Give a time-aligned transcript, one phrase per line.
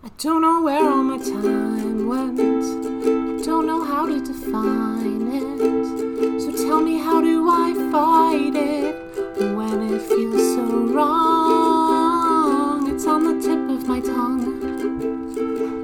[0.00, 2.38] I don't know where all my time went.
[2.38, 6.40] I don't know how to define it.
[6.40, 8.94] So tell me, how do I fight it
[9.56, 10.62] when it feels so
[10.94, 12.88] wrong?
[12.94, 14.62] It's on the tip of my tongue.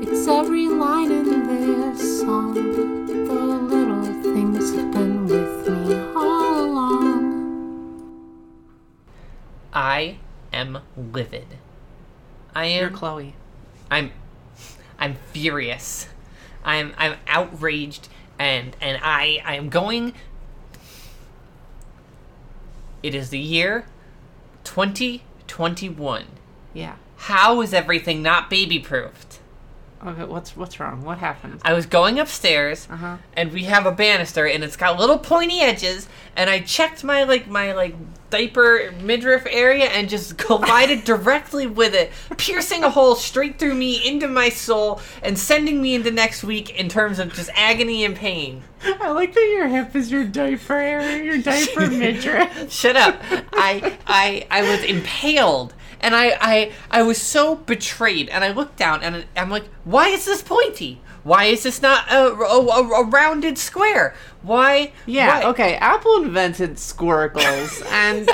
[0.01, 2.55] It's every line in this song.
[2.55, 7.25] The little things have been with me all along.
[9.73, 10.19] I
[10.53, 11.59] am livid.
[12.55, 12.95] I You're am.
[12.95, 13.35] Chloe.
[13.95, 14.13] I'm.
[14.99, 16.09] I'm furious.
[16.65, 16.95] I'm.
[16.99, 18.09] I'm outraged,
[18.39, 19.41] and and I.
[19.45, 20.15] I am going.
[23.03, 23.85] It is the year,
[24.65, 26.25] 2021.
[26.73, 26.97] Yeah.
[27.17, 29.34] How is everything not baby proofed?
[30.07, 31.03] Okay, what's what's wrong?
[31.03, 31.61] What happened?
[31.65, 33.17] I was going upstairs, Uh-huh.
[33.35, 36.09] and we have a banister, and it's got little pointy edges.
[36.37, 37.95] And I checked my like my like
[38.29, 44.07] diaper midriff area, and just collided directly with it, piercing a hole straight through me
[44.07, 48.15] into my soul, and sending me into next week in terms of just agony and
[48.15, 48.63] pain.
[48.85, 52.71] I like that your hip is your diaper area, your diaper midriff.
[52.71, 53.19] Shut up!
[53.55, 55.73] I I I was impaled,
[56.05, 58.29] and I I I was so betrayed.
[58.29, 61.01] And I looked down, and I'm like, why is this pointy?
[61.25, 64.15] Why is this not a, a, a- a rounded square?
[64.43, 64.93] Why?
[65.07, 65.75] Yeah, why- okay.
[65.77, 68.29] Apple invented squircles, and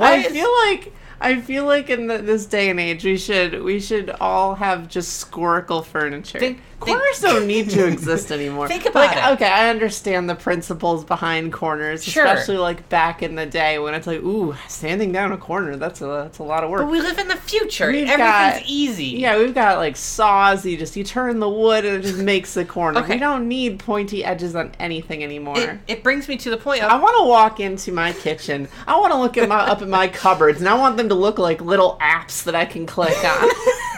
[0.00, 3.62] I is- feel like I feel like in the, this day and age, we should
[3.62, 6.38] we should all have just squircle furniture.
[6.38, 6.60] Think-
[6.92, 8.68] corners think- don't need to exist anymore.
[8.76, 9.32] Think about like, it.
[9.34, 12.24] Okay, I understand the principles behind corners, Sure.
[12.24, 16.00] especially like back in the day when it's like, ooh, standing down a corner, that's
[16.00, 16.82] a that's a lot of work.
[16.82, 17.86] But we live in the future.
[17.88, 18.18] We've Everything's
[18.60, 19.04] got- easy.
[19.06, 20.64] Yeah, we've got like saws.
[20.64, 23.00] You just you turn the wood and it just makes the corner.
[23.00, 23.14] Okay.
[23.14, 25.58] We don't need pointy edges on anything anymore.
[25.58, 28.68] It, it brings me to the point of I want to walk into my kitchen.
[28.86, 31.14] I want to look at my up at my cupboards, and I want them to
[31.14, 33.48] look like little apps that I can click on.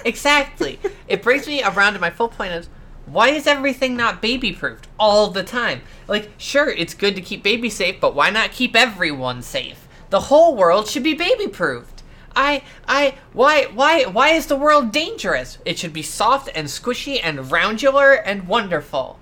[0.05, 0.78] exactly.
[1.09, 2.69] it brings me around to my full point of
[3.12, 5.83] why is everything not baby proofed all the time?
[6.06, 9.87] Like, sure, it's good to keep baby safe, but why not keep everyone safe?
[10.10, 12.03] The whole world should be baby proofed.
[12.37, 15.59] I, I, why, why, why is the world dangerous?
[15.65, 19.19] It should be soft and squishy and roundular and wonderful.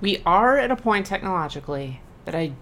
[0.00, 2.52] we are at a point technologically that I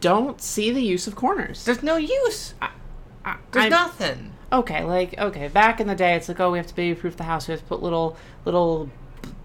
[0.00, 1.64] don't see the use of corners.
[1.64, 2.54] There's no use.
[2.60, 2.70] I-
[3.52, 4.32] There's I'm- nothing.
[4.52, 7.22] Okay, like okay, back in the day, it's like oh, we have to baby-proof the
[7.22, 7.46] house.
[7.46, 8.90] We have to put little little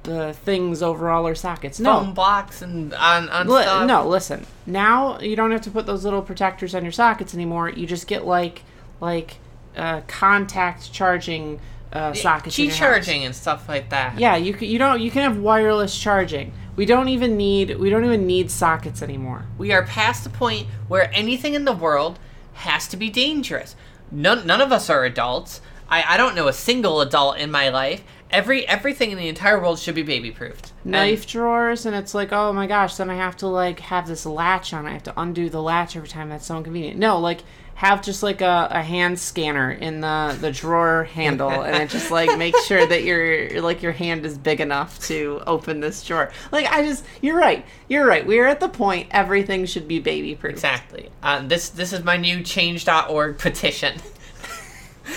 [0.07, 1.79] uh, things over all our sockets.
[1.79, 3.88] No, Foam blocks and on, on Li- stuff.
[3.88, 4.45] no, listen.
[4.66, 7.69] Now you don't have to put those little protectors on your sockets anymore.
[7.69, 8.63] You just get like
[9.01, 9.38] like
[9.75, 11.59] uh, contact charging
[11.93, 12.57] uh, sockets.
[12.59, 13.25] in Qi your charging house.
[13.27, 14.17] and stuff like that.
[14.19, 16.53] Yeah, you can, you don't you can have wireless charging.
[16.75, 19.45] We don't even need we don't even need sockets anymore.
[19.57, 22.19] We are past the point where anything in the world
[22.53, 23.75] has to be dangerous.
[24.11, 25.61] None, none of us are adults.
[25.89, 28.03] I, I don't know a single adult in my life.
[28.31, 30.74] Every everything in the entire world should be baby proofed.
[30.84, 34.25] Knife drawers, and it's like, oh my gosh, then I have to like have this
[34.25, 34.86] latch on.
[34.86, 36.30] I have to undo the latch every time.
[36.30, 36.97] That's so inconvenient.
[36.97, 37.41] No, like
[37.75, 42.09] have just like a, a hand scanner in the the drawer handle, and it just
[42.09, 46.31] like makes sure that your like your hand is big enough to open this drawer.
[46.52, 48.25] Like I just, you're right, you're right.
[48.25, 50.53] We're at the point everything should be baby proof.
[50.53, 51.09] Exactly.
[51.22, 54.00] Uh, this this is my new Change.org petition.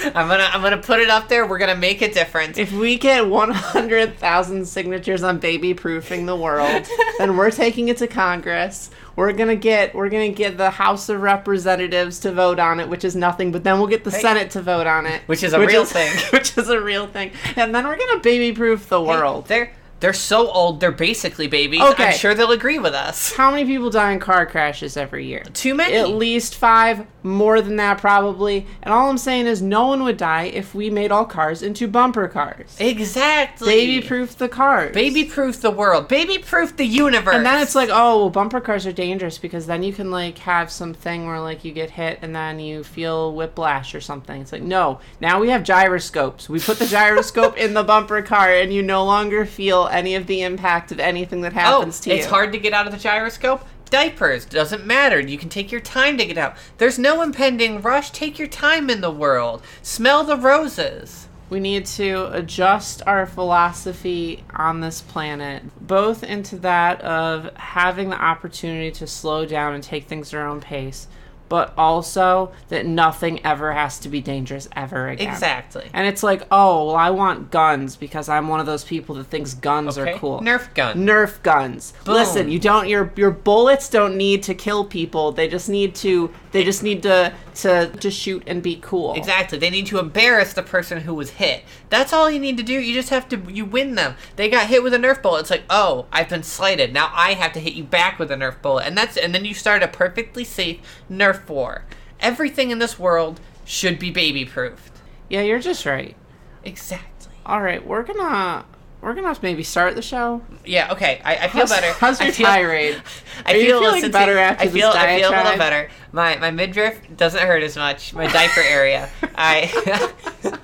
[0.02, 1.46] I'm gonna I'm gonna put it up there.
[1.46, 2.58] We're gonna make a difference.
[2.58, 6.86] If we get 100,000 signatures on baby proofing the world,
[7.18, 8.90] then we're taking it to Congress.
[9.18, 12.88] We're going to get we're to get the House of Representatives to vote on it,
[12.88, 15.52] which is nothing, but then we'll get the Senate to vote on it, Which is
[15.54, 16.16] a real thing.
[16.32, 17.32] Which is a real thing.
[17.56, 19.46] And then we're going to baby proof the world.
[19.46, 20.80] They're they're so old.
[20.80, 21.80] They're basically babies.
[21.80, 22.06] Okay.
[22.08, 23.32] I'm sure they'll agree with us.
[23.36, 25.42] How many people die in car crashes every year?
[25.52, 25.94] Too many.
[25.94, 28.66] At least five, more than that probably.
[28.82, 31.88] And all I'm saying is no one would die if we made all cars into
[31.88, 32.76] bumper cars.
[32.78, 33.68] exactly.
[33.68, 34.94] Baby proof the cars.
[34.94, 36.08] Baby proof the world.
[36.08, 37.34] Baby proof the universe.
[37.34, 40.38] And then it's like, oh, well, bumper cars are dangerous because then you can like
[40.38, 44.40] have something where like you get hit and then you feel whiplash or something.
[44.40, 46.48] It's like, no, now we have gyroscopes.
[46.48, 50.26] We put the gyroscope in the bumper car and you no longer feel any of
[50.26, 52.16] the impact of anything that oh, happens to you.
[52.16, 53.66] it's hard to get out of the gyroscope.
[53.90, 55.18] Diapers doesn't matter.
[55.18, 56.56] You can take your time to get out.
[56.76, 58.10] There's no impending rush.
[58.10, 59.62] Take your time in the world.
[59.82, 61.28] Smell the roses.
[61.50, 68.22] We need to adjust our philosophy on this planet, both into that of having the
[68.22, 71.08] opportunity to slow down and take things at our own pace,
[71.48, 75.28] but also that nothing ever has to be dangerous ever again.
[75.28, 75.88] Exactly.
[75.92, 79.24] And it's like, oh, well, I want guns because I'm one of those people that
[79.24, 80.12] thinks guns Okay.
[80.12, 80.40] are cool.
[80.40, 80.96] Nerf guns.
[81.00, 81.92] Nerf guns.
[82.04, 82.14] Boom.
[82.14, 85.32] Listen, you don't your your bullets don't need to kill people.
[85.32, 89.14] They just need to they just need to to to shoot and be cool.
[89.14, 89.58] Exactly.
[89.58, 91.64] They need to embarrass the person who was hit.
[91.90, 92.74] That's all you need to do.
[92.74, 94.14] You just have to you win them.
[94.36, 95.40] They got hit with a Nerf bullet.
[95.40, 96.92] It's like, oh, I've been slighted.
[96.92, 99.44] Now I have to hit you back with a Nerf bullet, and that's and then
[99.44, 100.78] you start a perfectly safe
[101.10, 101.84] Nerf war.
[102.20, 104.92] Everything in this world should be baby proofed.
[105.28, 106.16] Yeah, you're just right.
[106.64, 107.34] Exactly.
[107.44, 108.64] All right, we're gonna
[109.00, 110.42] we're gonna maybe start the show.
[110.64, 110.92] Yeah.
[110.92, 111.20] Okay.
[111.24, 111.92] I, I feel How's, better.
[111.92, 113.02] how's your I feel, tirade?
[113.46, 115.90] I feel feeling better it- after I this feel I feel a little better.
[116.12, 118.12] My my midriff doesn't hurt as much.
[118.14, 119.08] My diaper area.
[119.36, 120.12] I.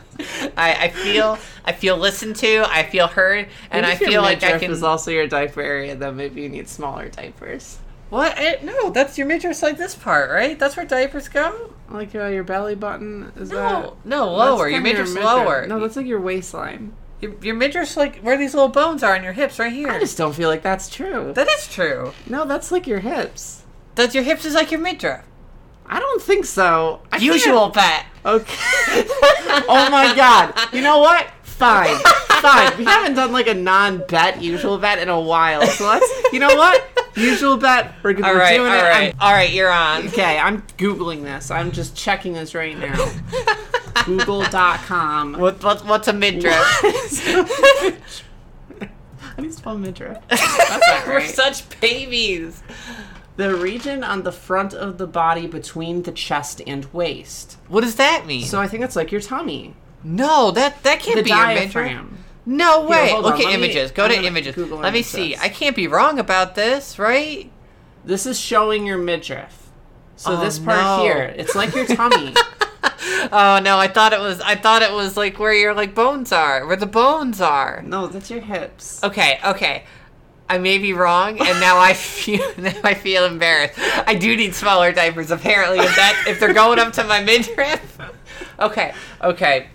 [0.56, 2.65] I, I feel I feel listened to.
[2.69, 4.70] I feel heard, and Maybe I feel like I can.
[4.70, 7.79] is also your diaper area, then maybe you need smaller diapers.
[8.15, 8.39] What?
[8.39, 10.57] Eh, no, that's your midriff's like this part, right?
[10.57, 11.73] That's where diapers go.
[11.91, 14.07] Like uh, your belly button is No, that?
[14.07, 14.69] no, lower.
[14.69, 15.27] Your midriff's midriff.
[15.27, 15.67] lower.
[15.67, 16.93] No, that's like your waistline.
[17.21, 19.89] your, your midriff's like where these little bones are on your hips, right here.
[19.91, 21.33] I just don't feel like that's true.
[21.33, 22.13] That is true.
[22.29, 23.65] no, that's like your hips.
[23.97, 25.25] That's your hips is like your midriff.
[25.85, 27.01] I don't think so.
[27.11, 28.07] I Usual bet.
[28.25, 28.55] Okay.
[29.69, 30.55] oh my god.
[30.73, 31.27] You know what?
[31.43, 31.97] Fine.
[32.41, 32.79] Fine.
[32.79, 35.67] We haven't done like a non-bet usual bet in a while.
[35.67, 36.85] So let's you know what?
[37.17, 37.95] Usual bet.
[38.03, 38.77] We're, we're All right, all doing it.
[38.77, 39.51] I'm- right, all right.
[39.53, 40.09] You're on.
[40.09, 41.51] okay, I'm googling this.
[41.51, 42.95] I'm just checking this right now.
[44.05, 45.35] Google.com.
[45.39, 46.55] What, what what's a midriff?
[49.21, 50.19] How do you spell midriff?
[50.29, 52.63] That's not We're such babies.
[53.37, 57.59] The region on the front of the body between the chest and waist.
[57.69, 58.45] What does that mean?
[58.45, 59.75] So I think it's like your tummy.
[60.05, 62.03] no, that that can't The be your midriff.
[62.46, 63.11] No way.
[63.11, 63.91] hold Look on, at let me- images.
[63.91, 64.55] Go I'm to images.
[64.55, 65.37] Google Let me see.
[65.37, 67.50] I can't be wrong about this, right?
[68.05, 69.70] This is showing your midriff.
[70.17, 71.02] So Oh, this part no.
[71.02, 72.35] here, it's like your tummy.
[73.32, 74.41] Oh no, I thought it was.
[74.43, 77.82] I thought it was like where your like bones are, where the bones are.
[77.85, 79.02] no, that's your hips.
[79.02, 79.85] Okay, okay.
[80.49, 83.79] I may be wrong, and now I feel now I feel embarrassed.
[84.06, 85.79] I do need smaller diapers, apparently.
[85.79, 87.99] If that if they're going up to my midriff.
[88.58, 88.93] Okay,
[89.23, 89.69] okay.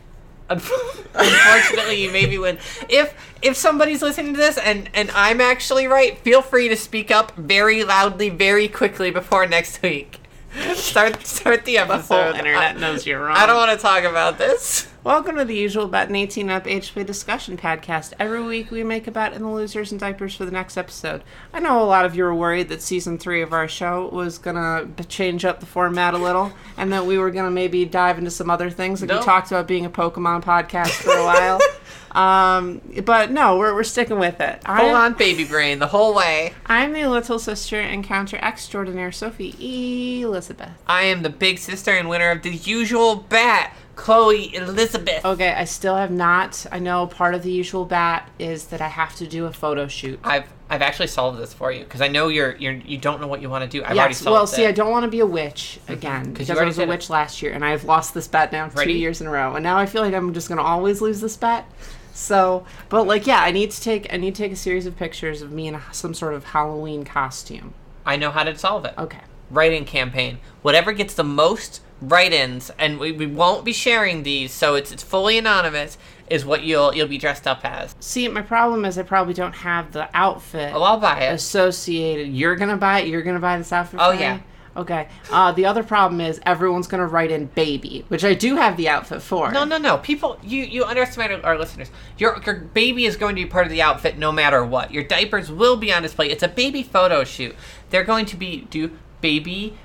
[0.50, 2.58] Unf- Unfortunately, you maybe win.
[2.90, 7.12] If if somebody's listening to this and and I'm actually right, feel free to speak
[7.12, 10.20] up very loudly, very quickly before next week.
[10.74, 12.16] Start start the The episode.
[12.32, 13.38] whole internet I, knows you're wrong.
[13.38, 14.89] I don't want to talk about this.
[15.02, 18.12] Welcome to the usual Bet and 18 Up Age Play Discussion Podcast.
[18.20, 21.24] Every week we make a bet in the losers and diapers for the next episode.
[21.54, 24.38] I know a lot of you were worried that season three of our show was
[24.38, 28.30] gonna change up the format a little, and that we were gonna maybe dive into
[28.30, 29.02] some other things.
[29.02, 31.60] Like we talked about being a Pokemon podcast for a while.
[32.12, 34.64] Um, but no, we're, we're sticking with it.
[34.66, 36.56] Hold I'm- on, baby brain, the whole way.
[36.66, 40.72] I'm the little sister and counter extraordinaire Sophie Elizabeth.
[40.88, 45.26] I am the big sister and winner of the usual bat, Chloe Elizabeth.
[45.26, 46.66] Okay, I still have not.
[46.72, 49.88] I know part of the usual bat is that I have to do a photo
[49.88, 50.20] shoot.
[50.24, 53.28] I've I've actually solved this for you because I know you're you're you don't know
[53.28, 53.84] what you want to do.
[53.84, 54.20] I've already Yes.
[54.20, 54.48] solved Well, it.
[54.48, 55.94] see, I don't want to be a witch mm-hmm.
[55.94, 56.90] again because I was a did it.
[56.90, 58.94] witch last year, and I've lost this bet now Ready?
[58.94, 61.20] two years in a row, and now I feel like I'm just gonna always lose
[61.22, 61.66] this bet.
[62.14, 64.96] So, but like, yeah, I need to take I need to take a series of
[64.96, 67.74] pictures of me in some sort of Halloween costume.
[68.06, 68.94] I know how to solve it.
[68.98, 69.20] Okay.
[69.50, 70.40] Write-in campaign.
[70.62, 75.04] Whatever gets the most write-ins, and we, we won't be sharing these, so it's it's
[75.04, 75.98] fully anonymous.
[76.30, 77.96] Is what you'll you'll be dressed up as.
[78.00, 81.34] See, my problem is I probably don't have the outfit Oh, I'll buy it.
[81.34, 82.28] associated.
[82.28, 83.08] You're gonna buy it.
[83.08, 84.00] You're gonna buy this outfit.
[84.02, 84.22] Oh, for me?
[84.22, 84.40] yeah.
[84.78, 85.08] Okay.
[85.32, 88.88] Uh, the other problem is everyone's gonna write in baby, which I do have the
[88.88, 89.52] outfit for.
[89.52, 89.98] No, no, no.
[89.98, 91.90] People, you you underestimate our listeners.
[92.20, 94.94] Your your baby is going to be part of the outfit no matter what.
[94.94, 96.30] Your diapers will be on display.
[96.30, 97.56] It's a baby photo shoot.
[97.90, 99.78] They're going to be do baby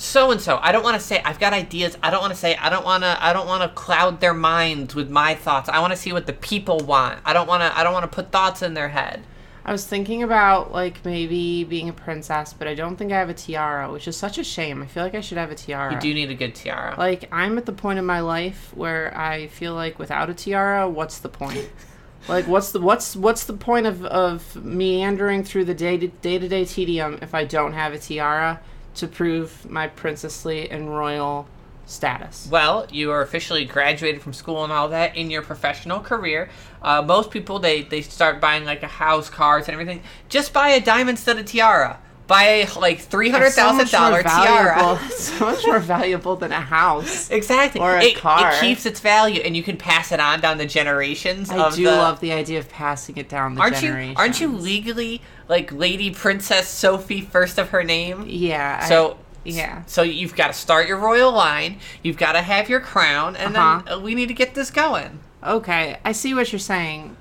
[0.00, 0.58] so and so.
[0.62, 1.98] I don't want to say I've got ideas.
[2.02, 4.34] I don't want to say I don't want to I don't want to cloud their
[4.34, 5.68] minds with my thoughts.
[5.68, 7.20] I want to see what the people want.
[7.24, 9.24] I don't want to I don't want to put thoughts in their head.
[9.64, 13.28] I was thinking about like maybe being a princess, but I don't think I have
[13.28, 14.82] a tiara, which is such a shame.
[14.82, 15.92] I feel like I should have a tiara.
[15.92, 16.94] You do need a good tiara.
[16.96, 20.88] Like I'm at the point in my life where I feel like without a tiara,
[20.88, 21.68] what's the point?
[22.28, 26.38] like what's the what's what's the point of of meandering through the day to day
[26.38, 28.60] to day tedium if I don't have a tiara
[28.98, 31.46] to prove my princessly and royal
[31.86, 32.48] status?
[32.50, 36.50] Well, you are officially graduated from school and all that in your professional career.
[36.82, 40.02] Uh, most people they they start buying like a house, cars, and everything.
[40.28, 42.00] Just buy a diamond studded tiara.
[42.28, 45.00] Buy like three hundred thousand So dollar tiara.
[45.10, 47.30] so much more valuable than a house.
[47.30, 47.80] Exactly.
[47.80, 48.52] Or a it, car.
[48.52, 51.50] it keeps its value, and you can pass it on down the generations.
[51.50, 53.88] I do the, love the idea of passing it down the Aren't you?
[53.88, 54.18] generations.
[54.18, 58.24] Aren't you legally like Lady Princess Sophie, first of her name?
[58.28, 58.80] Yeah.
[58.82, 59.82] I- So Yeah.
[59.86, 61.78] So you've got to start your royal line.
[62.02, 63.82] You've got to have your crown, and Uh-huh.
[63.86, 65.20] then we need to get this going.
[65.42, 67.16] Okay, I see what you're saying.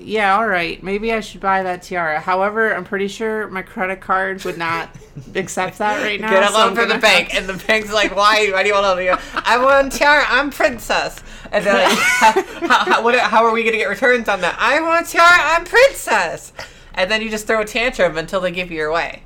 [0.00, 0.80] Yeah, all right.
[0.82, 2.20] Maybe I should buy that tiara.
[2.20, 4.90] However, I'm pretty sure my credit card would not
[5.34, 6.30] accept that right now.
[6.30, 8.48] Get a so loan I'm from the bank, and the bank's like, "Why?
[8.52, 10.24] Why do you want a loan?" You go, I want tiara.
[10.28, 11.20] I'm princess.
[11.50, 12.42] And they're like, how,
[12.84, 14.56] how, what, how are we gonna get returns on that?
[14.58, 15.26] I want tiara.
[15.28, 16.52] I'm princess.
[16.94, 19.22] And then you just throw a tantrum until they give you your way.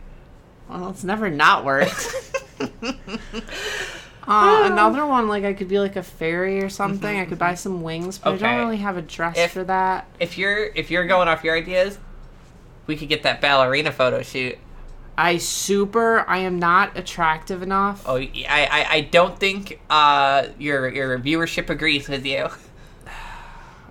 [0.69, 2.15] Well, it's never not worked.
[4.27, 7.19] Uh, another one, like I could be like a fairy or something.
[7.19, 10.07] I could buy some wings, but I don't really have a dress If- for that.
[10.21, 11.99] If you're if you're going off your ideas,
[12.87, 14.59] we could get that ballerina photo shoot.
[15.17, 16.25] I super.
[16.29, 18.05] I am not attractive enough.
[18.07, 22.49] Oh, I I, I don't think uh your your viewership agrees with you.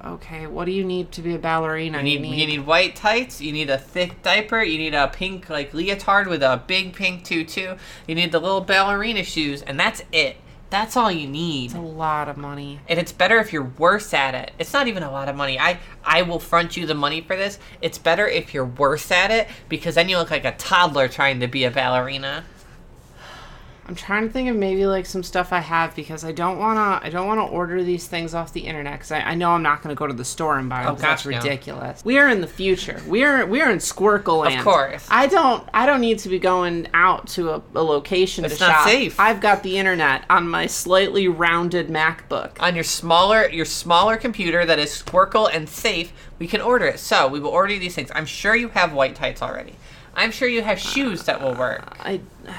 [0.03, 1.99] Okay, what do you need to be a ballerina?
[1.99, 3.39] You need you need white tights.
[3.39, 4.63] You need a thick diaper.
[4.63, 7.75] You need a pink like leotard with a big pink tutu.
[8.07, 10.37] You need the little ballerina shoes, and that's it.
[10.71, 11.65] That's all you need.
[11.65, 12.79] It's a lot of money.
[12.87, 14.51] And it's better if you're worse at it.
[14.57, 15.59] It's not even a lot of money.
[15.59, 17.59] I I will front you the money for this.
[17.81, 21.41] It's better if you're worse at it because then you look like a toddler trying
[21.41, 22.45] to be a ballerina.
[23.91, 27.01] I'm trying to think of maybe like some stuff I have because I don't wanna
[27.03, 29.81] I don't wanna order these things off the internet because I, I know I'm not
[29.81, 30.87] gonna go to the store and buy them.
[30.87, 31.37] Oh, 'cause that's gosh, no.
[31.39, 32.05] ridiculous.
[32.05, 33.01] We are in the future.
[33.05, 34.59] We are we are in Squircle land.
[34.59, 35.05] Of course.
[35.11, 38.63] I don't I don't need to be going out to a, a location It's to
[38.63, 38.87] not shop.
[38.87, 39.19] safe.
[39.19, 42.51] I've got the internet on my slightly rounded MacBook.
[42.61, 46.99] on your smaller your smaller computer that is Squircle and safe, we can order it.
[47.01, 48.09] So we will order these things.
[48.15, 49.73] I'm sure you have white tights already.
[50.15, 51.93] I'm sure you have shoes that will work.
[51.99, 52.55] I I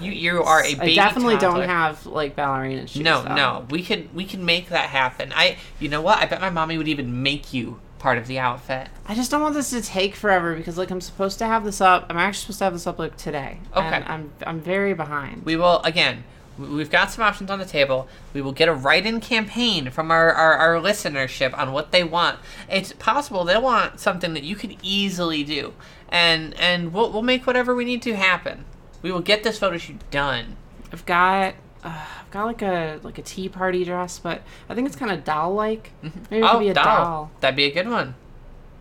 [0.00, 0.98] You you are a baby.
[0.98, 1.60] I definitely toddler.
[1.60, 3.02] don't have like ballerina shoes.
[3.02, 3.34] No, though.
[3.34, 5.32] no, we can we can make that happen.
[5.34, 6.18] I you know what?
[6.18, 8.88] I bet my mommy would even make you part of the outfit.
[9.06, 11.80] I just don't want this to take forever because like I'm supposed to have this
[11.80, 12.06] up.
[12.08, 13.58] I'm actually supposed to have this up like today.
[13.76, 13.86] Okay.
[13.86, 15.44] And I'm I'm very behind.
[15.44, 16.24] We will again.
[16.58, 18.08] We've got some options on the table.
[18.34, 22.40] We will get a write-in campaign from our, our, our listenership on what they want.
[22.68, 25.72] It's possible they want something that you could easily do,
[26.08, 28.64] and and we'll, we'll make whatever we need to happen.
[29.02, 30.56] We will get this photo shoot done.
[30.92, 34.86] I've got uh, I've got like a like a tea party dress, but I think
[34.86, 35.92] it's kind of doll like.
[36.02, 37.30] Maybe it could be a doll.
[37.40, 38.14] That'd be a good one.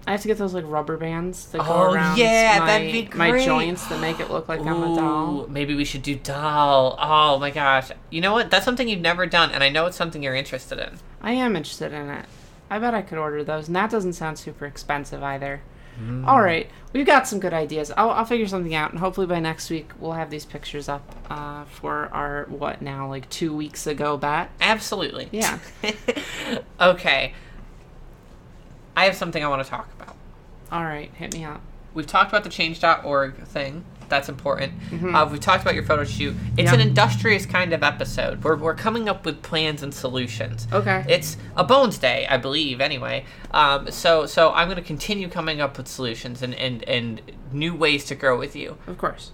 [0.07, 2.91] I have to get those like rubber bands that go Oh, around yeah, my, that'd
[2.93, 5.47] be my joints that make it look like I'm a doll.
[5.50, 6.95] Maybe we should do doll.
[6.97, 7.91] Oh my gosh.
[8.09, 8.50] You know what?
[8.50, 11.00] That's something you've never done, and I know it's something you're interested in.
[11.21, 12.25] I am interested in it.
[12.69, 15.62] I bet I could order those, and that doesn't sound super expensive either.
[16.00, 16.27] Mm.
[16.27, 17.92] All right, we've got some good ideas.
[17.98, 21.16] I'll, I'll figure something out, and hopefully by next week we'll have these pictures up
[21.30, 24.51] uh, for our what now, like two weeks ago bat.
[24.62, 25.30] Absolutely.
[25.32, 25.60] Yeah.
[26.82, 27.34] okay.
[28.96, 30.16] I have something I want to talk about.
[30.72, 31.62] All right, hit me up.
[31.94, 33.86] We've talked about the change.org thing.
[34.09, 34.73] That's important.
[34.91, 36.35] Uh, we've talked about your photo shoot.
[36.35, 36.59] It's Mm-hmm.
[36.59, 36.73] Yeah.
[36.73, 38.43] an industrious kind of episode.
[38.43, 40.67] We're, we're coming up with plans and solutions.
[40.71, 41.05] Okay.
[41.09, 43.25] It's a Bones Day, I believe, anyway.
[43.51, 47.21] Um, so so I'm going to continue coming up with solutions and, and, and
[47.51, 48.77] new ways to grow with you.
[48.87, 49.31] Of course.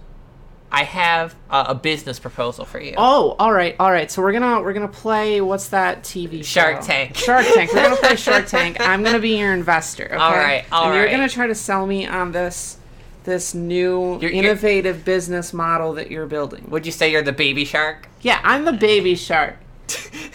[0.72, 2.94] I have a, a business proposal for you.
[2.98, 4.10] Oh, all right, all right.
[4.10, 6.60] So we're gonna we're gonna play what's that TV show?
[6.62, 7.16] Shark Tank.
[7.16, 7.72] Shark Tank.
[7.72, 8.78] We're gonna play Shark Tank.
[8.80, 10.06] I'm gonna be your investor.
[10.06, 10.16] Okay?
[10.16, 12.78] All right, all and you're gonna try to sell me on this
[13.24, 16.66] this new You're- you're- innovative business model that you're building.
[16.70, 18.08] Would you say you're the baby shark?
[18.20, 19.56] Yeah, I'm the baby shark.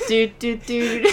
[0.07, 1.09] do do do.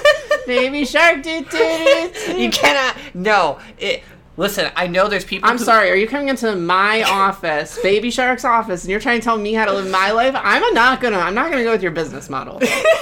[0.46, 1.22] baby shark.
[1.22, 2.10] Do do do.
[2.26, 2.40] do.
[2.40, 2.96] You cannot.
[3.14, 3.58] No.
[3.78, 4.02] It,
[4.38, 5.50] listen, I know there's people.
[5.50, 5.90] I'm who- sorry.
[5.90, 9.52] Are you coming into my office, Baby Shark's office, and you're trying to tell me
[9.52, 10.34] how to live my life?
[10.36, 11.18] I'm not gonna.
[11.18, 12.54] I'm not gonna go with your business model.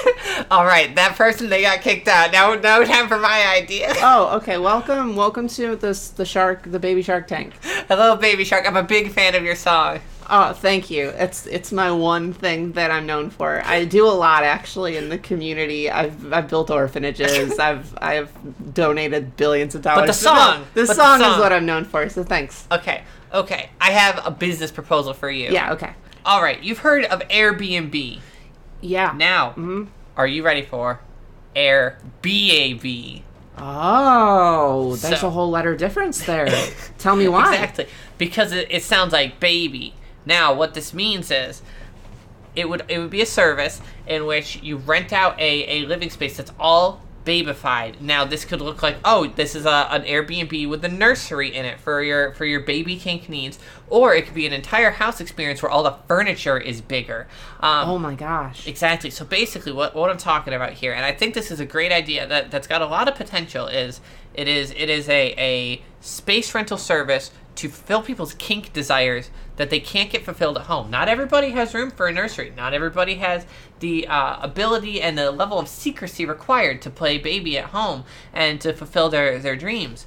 [0.51, 2.33] All right, that person they got kicked out.
[2.33, 3.93] Now, now time for my idea.
[4.09, 4.57] Oh, okay.
[4.59, 7.55] Welcome, welcome to this the shark, the baby shark tank.
[7.89, 8.67] Hello, baby shark.
[8.67, 10.01] I'm a big fan of your song.
[10.29, 11.11] Oh, thank you.
[11.11, 13.63] It's it's my one thing that I'm known for.
[13.65, 15.89] I do a lot actually in the community.
[15.91, 17.59] I've I've built orphanages.
[17.61, 18.31] I've I've
[18.75, 20.03] donated billions of dollars.
[20.03, 21.33] But the song- the but the song song.
[21.35, 22.09] is what I'm known for.
[22.09, 22.67] So thanks.
[22.73, 23.71] Okay, okay.
[23.81, 25.51] I have a business proposal for you.
[25.51, 25.73] Yeah.
[25.75, 25.93] Okay.
[26.25, 26.61] All right.
[26.61, 28.19] You've heard of Airbnb.
[28.81, 29.13] Yeah.
[29.17, 29.85] Now, Mm-hmm.
[30.17, 30.99] are you ready for
[31.55, 33.23] AirBAB?
[33.59, 36.49] Oh, there's So- a whole letter difference there.
[36.99, 37.55] Tell me why.
[37.55, 37.87] Exactly.
[38.19, 39.95] Because it, it sounds like baby.
[40.27, 41.63] Now, what this means is
[42.55, 46.11] it would it would be a service in which you rent out a, a living
[46.11, 48.01] space that's all babyfied.
[48.01, 51.67] Now, this could look like oh, this is a, an Airbnb with a nursery in
[51.67, 55.21] it for your for your baby kink needs, or it could be an entire house
[55.21, 57.27] experience where all the furniture is bigger.
[57.61, 58.67] Um, Oh my gosh.
[58.67, 59.11] Exactly.
[59.11, 61.93] So basically, what, what I'm talking about here, and I think this is a great
[61.93, 64.01] idea that that's got a lot of potential, is
[64.33, 69.71] it is it is a a space rental service to fulfill people's kink desires that
[69.71, 70.91] they can't get fulfilled at home.
[70.91, 72.53] Not everybody has room for a nursery.
[72.57, 73.47] Not everybody has
[73.81, 78.61] the uh, ability and the level of secrecy required to play baby at home and
[78.61, 80.07] to fulfill their, their dreams.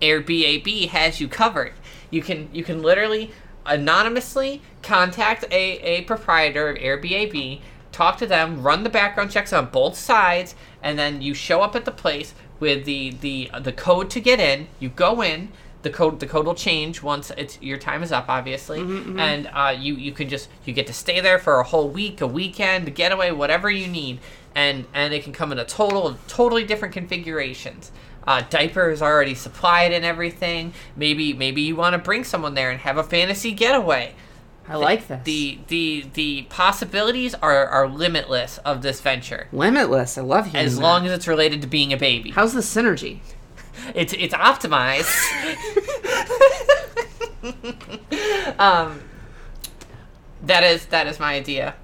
[0.00, 1.72] AirBAB has you covered.
[2.10, 3.32] You can you can literally
[3.64, 7.60] anonymously contact a, a proprietor of AirBAB,
[7.92, 11.74] talk to them, run the background checks on both sides, and then you show up
[11.74, 14.68] at the place with the the the code to get in.
[14.78, 15.50] You go in.
[15.86, 19.72] The code the code will change once it's your time is up, obviously, and uh,
[19.78, 22.88] you you can just you get to stay there for a whole week, a weekend,
[22.88, 24.18] a getaway, whatever you need,
[24.52, 27.92] and and it can come in a total of totally different configurations.
[28.26, 30.72] Uh, diapers already supplied and everything.
[30.96, 34.16] Maybe maybe you want to bring someone there and have a fantasy getaway.
[34.68, 35.22] I like this.
[35.22, 40.18] The the the possibilities are are limitless of this venture Limitless.
[40.18, 42.32] I love hearing as long as it's related to being a baby.
[42.32, 43.20] How's the synergy?
[43.94, 45.10] It's it's optimized.
[48.58, 49.00] um,
[50.42, 51.74] that is that is my idea.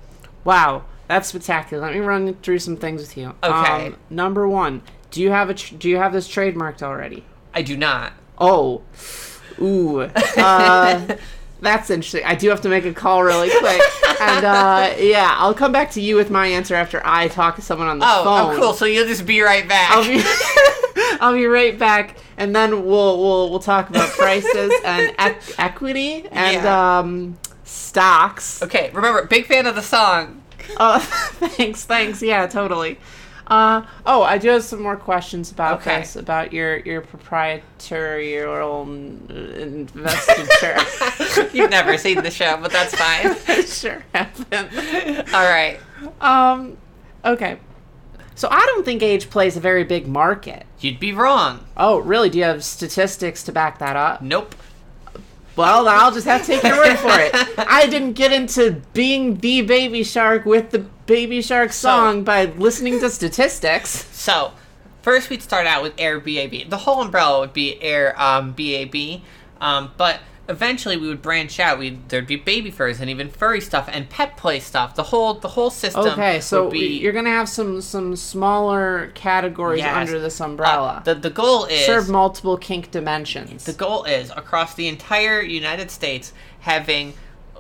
[0.45, 1.83] Wow, that's spectacular.
[1.83, 3.35] Let me run through some things with you.
[3.43, 3.87] Okay.
[3.89, 7.25] Um, number one, do you have a tr- do you have this trademarked already?
[7.55, 8.13] I do not.
[8.39, 8.83] Oh,
[9.61, 11.17] ooh, uh,
[11.61, 12.25] that's interesting.
[12.25, 13.81] I do have to make a call really quick,
[14.21, 17.63] and uh, yeah, I'll come back to you with my answer after I talk to
[17.63, 18.55] someone on the Oh, phone.
[18.55, 18.73] oh, cool.
[18.73, 19.93] So you'll just be right back.
[21.21, 26.27] I'll be, right back, and then we'll we'll we'll talk about prices and ec- equity
[26.31, 26.99] and Yeah.
[26.99, 28.63] um, stocks.
[28.63, 28.91] okay.
[28.93, 30.43] Remember, big fan of the song.
[30.79, 30.99] Oh,
[31.57, 32.23] thanks, thanks.
[32.23, 32.99] Yeah, totally.
[33.47, 35.99] Uh, oh, I do have some more questions about Okay.
[36.01, 38.83] this, about your your proprietarial
[39.61, 40.77] investiture.
[41.53, 43.37] You've never seen the show, but that's fine.
[43.67, 45.35] sure haven't.
[45.35, 45.79] All right.
[46.21, 46.77] Um,
[47.25, 47.59] okay.
[48.35, 50.67] So I don't think age plays a very big market.
[50.81, 51.67] You'd be wrong.
[51.77, 52.31] Oh, really?
[52.31, 54.23] Do you have statistics to back that up?
[54.23, 54.55] Nope.
[55.55, 57.35] Well, I'll just have to take your word for it.
[57.59, 63.01] I didn't get into being the baby shark with the baby shark song by listening
[63.01, 63.91] to statistics.
[64.17, 64.53] So,
[65.03, 66.71] first we'd start out with Air BAB.
[66.71, 69.21] The whole umbrella would be Air um, BAB,
[69.61, 70.21] um, but
[70.53, 71.79] eventually we would branch out.
[71.79, 74.95] We there'd be baby furs and even furry stuff and pet play stuff.
[74.95, 76.07] The whole the whole system.
[76.07, 79.97] Okay, so would be, you're gonna have some some smaller categories Yes.
[79.97, 81.03] under this uh, umbrella.
[81.05, 83.65] the the goal is Serve multiple kink dimensions.
[83.65, 87.15] The goal is across the entire United States having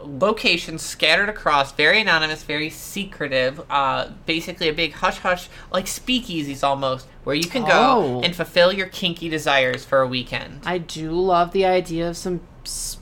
[0.05, 6.64] locations scattered across, very anonymous, very secretive, uh, basically a big hush hush, like speakeasies
[6.64, 8.20] almost, where you can go Oh.
[8.24, 10.62] and fulfill your kinky desires for a weekend.
[10.66, 12.40] I do love the idea of some.
[12.64, 12.98] S-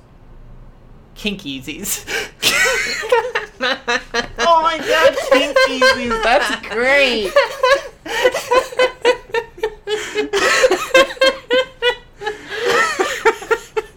[1.17, 2.05] Kinkeasies.
[4.43, 6.23] Oh my god, kinkies!
[6.23, 7.31] That's great.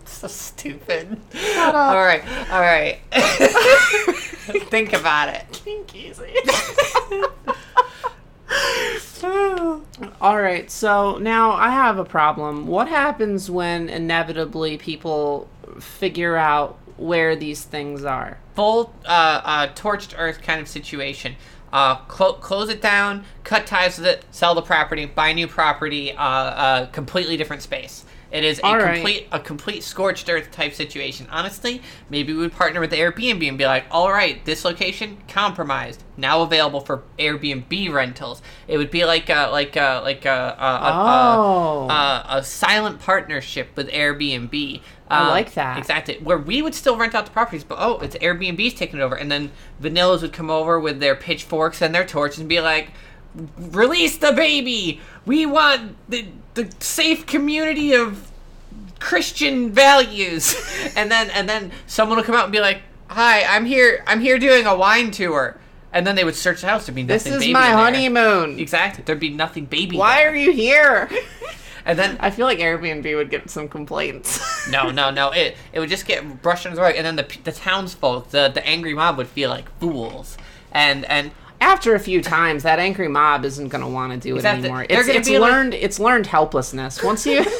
[0.05, 1.17] so stupid.
[1.57, 2.99] All right, all right.
[4.69, 5.45] Think about it.
[5.51, 6.19] Kinkies.
[10.21, 12.67] All right, so now I have a problem.
[12.67, 15.47] What happens when inevitably people
[15.79, 18.37] figure out where these things are?
[18.55, 21.35] full uh, uh, torched earth kind of situation.
[21.71, 26.11] Uh, clo- close it down, cut ties with it, sell the property, buy new property,
[26.11, 28.05] uh, uh, completely different space.
[28.31, 28.93] It is a All right.
[28.95, 31.27] complete a complete scorched earth type situation.
[31.31, 36.03] Honestly, maybe we would partner with Airbnb and be like, all right, this location compromised,
[36.17, 38.41] now available for Airbnb rentals.
[38.67, 41.87] It would be like a, like a, like a, a, a, a- Oh.
[41.89, 44.81] a, a silent partnership with Airbnb.
[45.09, 45.77] I Um, like that.
[45.77, 46.17] Exactly.
[46.23, 49.15] Where we would still rent out the properties, but oh, it's Airbnb's taking it over.
[49.15, 52.89] And then Vanillas would come over with their pitchforks and their torches and be like,
[53.57, 55.01] release the baby!
[55.25, 58.31] We want the, the safe community of
[58.99, 60.55] Christian values.
[60.95, 64.21] and then and then someone would come out and be like, Hi, I'm here I'm
[64.21, 65.57] here doing a wine tour.
[65.91, 66.87] And then they would search the house.
[66.87, 67.33] There'd be nothing.
[67.33, 68.57] This is my honeymoon.
[68.59, 69.03] Exactly.
[69.03, 69.95] There'd be nothing baby.
[69.95, 70.31] Why there.
[70.31, 71.07] are you here?
[71.85, 74.39] And then I feel like Airbnb would get some complaints.
[74.69, 75.31] No, no, no.
[75.31, 78.49] It it would just get brushed under the rug, and then the the townsfolk, the
[78.49, 80.37] the angry mob, would feel like fools.
[80.71, 84.33] And and After a few times, that angry mob isn't going to want to do
[84.35, 84.65] it Exactly.
[84.69, 84.85] anymore.
[84.87, 85.73] They're It's, it's be like- learned.
[85.73, 87.01] it's learned helplessness.
[87.03, 87.45] Once you.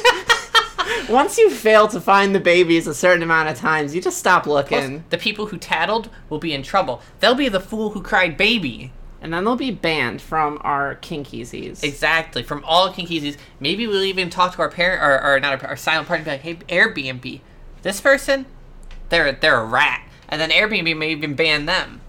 [1.08, 4.46] Once you fail to find the babies a certain amount of times, you just stop
[4.46, 5.04] looking.
[5.10, 7.02] the people who tattled will be in trouble.
[7.20, 8.90] They'll be the fool who cried baby.
[9.24, 11.82] And then they'll be banned from our kinkeasies.
[11.82, 12.42] Exactly.
[12.42, 13.38] From all kinkies.
[13.58, 16.42] Maybe we'll even talk to our parent or, or not our, our silent partner and
[16.42, 17.40] be like, hey, Airbnb,
[17.80, 18.44] this person,
[19.08, 20.06] they're they're a rat.
[20.28, 22.02] And then Airbnb may even ban them.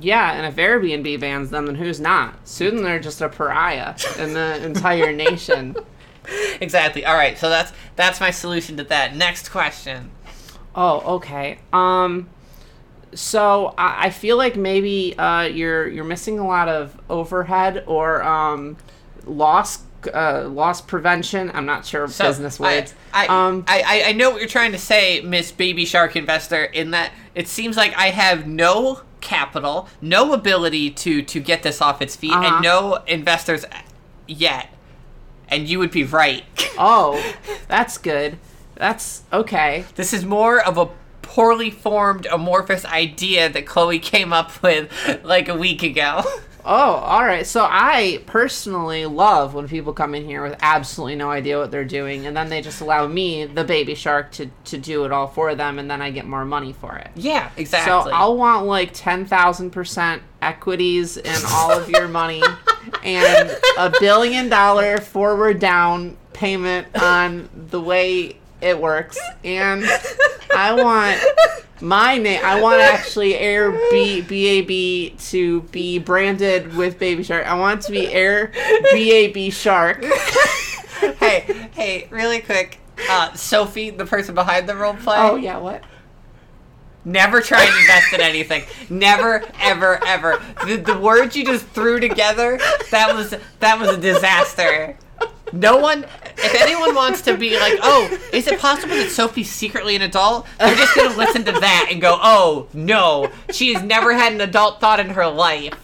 [0.00, 2.48] Yeah, and if Airbnb bans them, then who's not?
[2.48, 5.76] Soon they're just a pariah in the entire nation.
[6.60, 7.06] exactly.
[7.06, 7.38] All right.
[7.38, 9.14] So that's that's my solution to that.
[9.14, 10.10] Next question.
[10.74, 11.60] Oh, okay.
[11.72, 12.28] Um,
[13.14, 18.22] so I, I feel like maybe uh, you're you're missing a lot of overhead or
[18.22, 18.76] um,
[19.26, 19.80] loss
[20.14, 21.50] uh, loss prevention.
[21.52, 22.94] I'm not sure So, business words.
[23.12, 26.16] I, I, um, I, I, I know what you're trying to say, Miss Baby Shark
[26.16, 31.62] Investor, in that it seems like I have no capital, no ability to to get
[31.62, 32.54] this off its feet, Uh-huh.
[32.54, 33.64] and no investors
[34.26, 34.68] yet.
[35.48, 36.44] And you would be right.
[36.78, 37.34] oh,
[37.68, 38.38] that's good.
[38.76, 39.84] That's okay.
[39.96, 40.88] This is more of a
[41.30, 44.90] poorly formed amorphous idea that Chloe came up with
[45.22, 46.22] like a week ago.
[46.62, 47.46] Oh, all right.
[47.46, 51.86] So I personally love when people come in here with absolutely no idea what they're
[51.86, 55.26] doing, and then they just allow me, the baby shark, to to do it all
[55.28, 57.10] for them, and then I get more money for it.
[57.14, 58.10] yeah, exactly.
[58.10, 58.16] So.
[58.16, 62.42] I'll want like ten thousand percent equities in all of your money,
[63.02, 69.84] and a billion dollar forward down payment on the way it works, and
[70.54, 71.20] I want
[71.80, 72.40] my name.
[72.44, 77.46] I want actually Air B B A B to be branded with Baby Shark.
[77.46, 78.52] I want it to be Air
[78.92, 80.04] B A B Shark.
[81.18, 82.78] hey, hey, really quick.
[83.08, 85.16] Uh, Sophie, the person behind the role play.
[85.18, 85.82] Oh yeah, what?
[87.04, 88.64] Never try and invest in anything.
[88.90, 90.42] Never, ever, ever.
[90.66, 92.58] The, the words you just threw together,
[92.90, 94.98] that was that was a disaster.
[95.52, 96.04] No one,
[96.38, 100.46] if anyone wants to be like, oh, is it possible that Sophie's secretly an adult?
[100.58, 104.40] They're just gonna listen to that and go, oh no, she has never had an
[104.40, 105.74] adult thought in her life.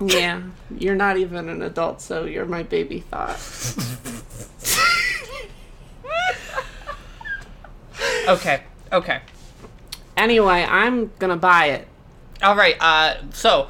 [0.00, 0.42] Yeah,
[0.76, 3.40] you're not even an adult, so you're my baby thought.
[8.28, 9.20] Okay, okay.
[10.16, 11.88] Anyway, I'm gonna buy it.
[12.42, 12.76] All right.
[12.80, 13.68] Uh, so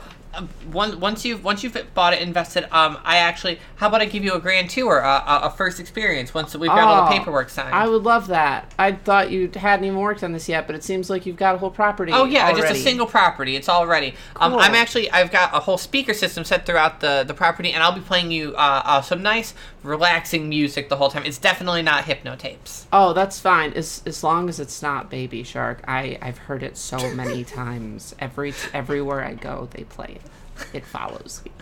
[0.72, 4.24] once once you've once you've bought it, invested, um, I actually, how about I give
[4.24, 7.18] you a grand tour, uh, a, a first experience once we've got all the Oh,
[7.18, 7.74] paperwork signed.
[7.74, 8.72] I would love that.
[8.78, 11.54] I thought you hadn't even worked on this yet, but it seems like you've got
[11.54, 12.12] a whole property.
[12.12, 13.56] Oh yeah, just a single property.
[13.56, 14.14] It's all ready.
[14.36, 17.82] Um, I'm actually I've got a whole speaker system set throughout the the property, and
[17.82, 19.54] I'll be playing you uh, uh, some nice,
[19.86, 21.24] relaxing music the whole time.
[21.24, 22.86] It's definitely not hypno tapes.
[22.92, 23.72] Oh, that's fine.
[23.72, 25.82] As as long as it's not Baby Shark.
[25.88, 28.14] I I've heard it so many times.
[28.18, 30.74] Every everywhere I go, they play it.
[30.76, 31.52] It follows me.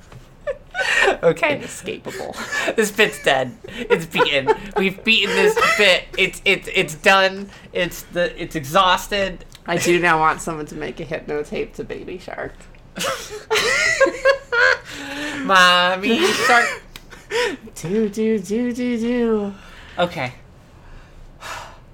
[1.23, 2.35] Okay, Inescapable.
[2.77, 3.57] this bit's dead.
[3.69, 4.49] It's beaten.
[4.77, 6.05] We've beaten this bit.
[6.19, 7.49] It's it's it's done.
[7.73, 9.45] It's the it's exhausted.
[9.67, 12.55] I do now want someone to make a hypno tape to Baby Shark.
[15.45, 16.84] Mommy shark.
[17.75, 19.55] Do do do do do.
[19.99, 20.35] Okay.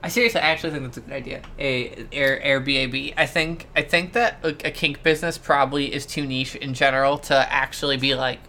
[0.03, 1.43] I seriously, I actually think that's a good idea.
[1.59, 3.15] A Air Airbnb.
[3.17, 7.19] I think I think that a, a kink business probably is too niche in general
[7.19, 8.41] to actually be like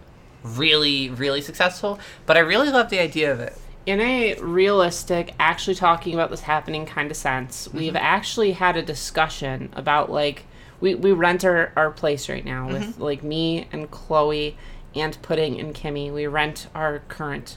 [0.42, 1.98] really really successful.
[2.26, 3.56] But I really love the idea of it.
[3.86, 7.78] in a realistic, actually talking about this happening kind of sense, mm-hmm.
[7.78, 10.44] we've actually had a discussion about like
[10.80, 12.74] we, we rent our, our place right now mm-hmm.
[12.74, 14.56] with like me and Chloe
[14.94, 16.12] and Pudding and Kimmy.
[16.12, 17.56] We rent our current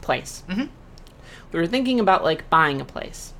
[0.00, 0.42] place.
[0.48, 0.66] Mm-hmm.
[1.52, 3.32] We were thinking about like buying a place.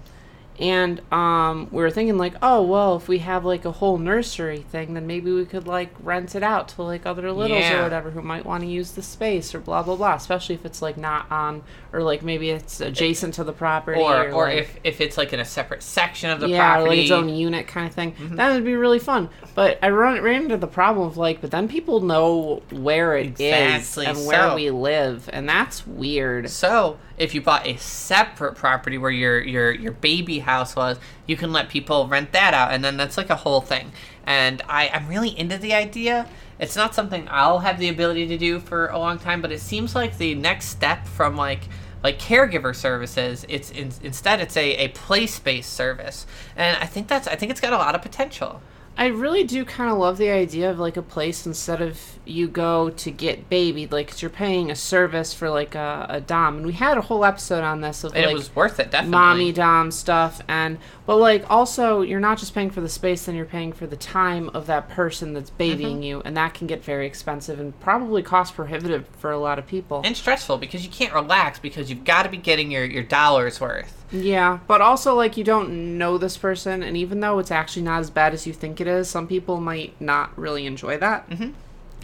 [0.58, 4.60] And um, we were thinking like, oh well, if we have like a whole nursery
[4.70, 7.80] thing, then maybe we could like rent it out to like other littles Yeah.
[7.80, 10.14] or whatever who might want to use the space or blah blah blah.
[10.14, 14.28] Especially if it's like not on or like maybe it's adjacent to the property Or
[14.28, 16.82] or, or like, if if it's like in a separate section of the yeah, property.
[16.82, 16.88] Mm-hmm.
[16.88, 18.14] like its own unit kind of thing.
[18.36, 19.28] That would be really fun.
[19.54, 23.38] But I run ran into the problem of like, but then people know where it
[23.40, 26.48] is Exactly, and where so- we live, and that's weird.
[26.50, 31.36] So, if you bought a separate property where your your your baby house was, you
[31.36, 33.92] can let people rent that out, and then that's like a whole thing.
[34.24, 36.28] And I I'm really into the idea.
[36.58, 39.60] It's not something I'll have the ability to do for a long time, but it
[39.60, 41.68] seems like the next step from like
[42.02, 43.44] like caregiver services.
[43.48, 46.26] It's in, instead it's a a place based service,
[46.56, 48.60] and I think that's I think it's got a lot of potential.
[48.98, 52.48] I really do kind of love the idea of like a place instead of you
[52.48, 56.66] go to get babied, like you're paying a service for like a, a dom, and
[56.66, 59.10] we had a whole episode on this of And like it was worth it, definitely.
[59.10, 63.34] mommy dom stuff, and but like also you're not just paying for the space, then
[63.34, 66.84] you're paying for the time of that person that's babying you, and that can get
[66.84, 70.02] very expensive and probably cost prohibitive for a lot of people.
[70.04, 73.60] and stressful because you can't relax because you've got to be getting your your dollars
[73.60, 74.04] worth.
[74.12, 78.00] Yeah, but also like you don't know this person, and even though it's actually not
[78.00, 81.28] as bad as you think it is, some people might not really enjoy that.
[81.28, 81.50] Mm-hmm.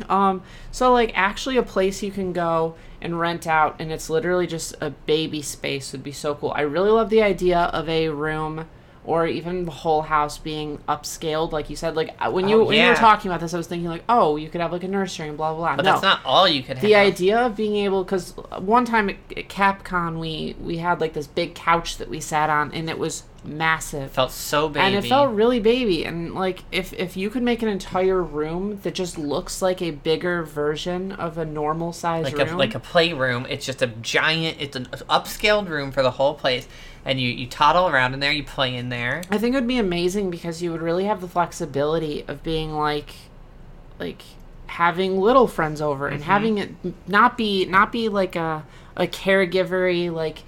[0.08, 4.46] Um, so like actually a place you can go and rent out, and it's literally
[4.46, 6.52] just a baby space would be so cool.
[6.54, 8.68] I really love the idea of a room
[9.04, 11.96] or even the whole house being upscaled, like you said.
[11.96, 14.04] Like uh, when you Oh, when you were talking about this, I was thinking like,
[14.08, 15.76] oh, you could have like a nursery and blah blah blah.
[15.76, 16.86] But no, that's not all you could have.
[16.86, 21.14] the idea of being able because one time at, at capcom we we had like
[21.14, 24.86] this big couch that we sat on and it was massive felt so baby.
[24.86, 28.78] and it felt really baby and like if if you could make an entire room
[28.84, 32.74] that just looks like a bigger version of a normal size like room a like
[32.76, 33.46] a playroom.
[33.48, 34.58] It's just a giant.
[34.60, 36.68] It's an upscaled room for the whole place,
[37.04, 38.32] and you you toddle around in there.
[38.32, 39.22] You play in there.
[39.30, 42.72] I think it would be amazing because you would really have the flexibility of being
[42.72, 43.14] like,
[43.98, 44.22] like
[44.66, 46.30] having little friends over and mm-hmm.
[46.30, 46.70] having it
[47.06, 48.64] not be not be like a
[48.96, 50.38] a caregivery like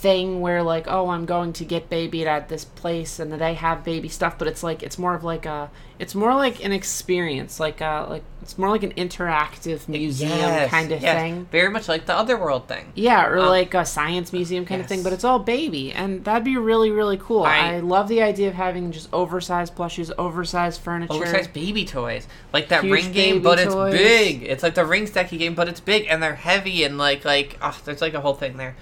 [0.00, 3.84] thing where like oh I'm going to get babied at this place and they have
[3.84, 7.60] baby stuff, but it's like it's more of like a it's more like an experience
[7.60, 11.20] like a like it's more like an interactive museum Yes, kind of yes.
[11.20, 11.46] thing.
[11.52, 12.92] Very much like the Otherworld thing.
[12.94, 16.24] Yeah, or Um, like a science museum kind of thing, but it's all baby, and
[16.24, 17.42] that'd be really, really cool.
[17.42, 21.12] I- I, love the idea of having just oversized plushies, oversized furniture.
[21.12, 24.42] Oversized baby toys, like that ring game, but it's big.
[24.44, 27.58] It's like the ring stacky game, but it's big and they're heavy and like like
[27.60, 28.74] oh, there's like a whole thing there.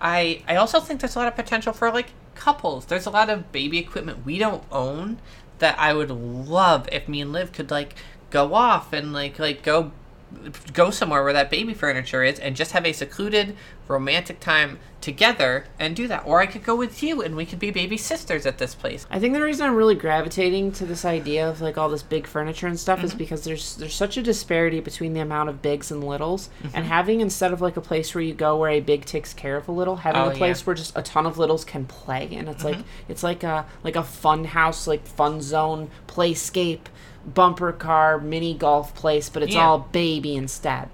[0.00, 2.86] I I also think there's a lot of potential for like couples.
[2.86, 5.18] There's a lot of baby equipment we don't own
[5.58, 7.94] that I would love if me and Liv could like
[8.30, 9.92] go off and like like go
[10.72, 13.56] go somewhere where that baby furniture is and just have a secluded
[13.88, 17.60] romantic time together and do that or i could go with you and we could
[17.60, 21.04] be baby sisters at this place I think the reason I'm really gravitating to this
[21.04, 23.18] idea of like all this big furniture and stuff is Mm-hmm.
[23.18, 26.76] because there's there's such a disparity between the amount of bigs and littles, Mm-hmm.
[26.76, 29.56] and having instead of like a place where you go where a big takes care
[29.56, 30.64] of a little, having Oh, a place yeah.
[30.66, 33.10] where just a ton of littles can play, and it's like Mm-hmm.
[33.12, 36.86] it's like a like a fun house, like fun zone, playscape,
[37.24, 39.66] bumper car, mini golf place, but it's Yeah.
[39.68, 40.88] all baby instead.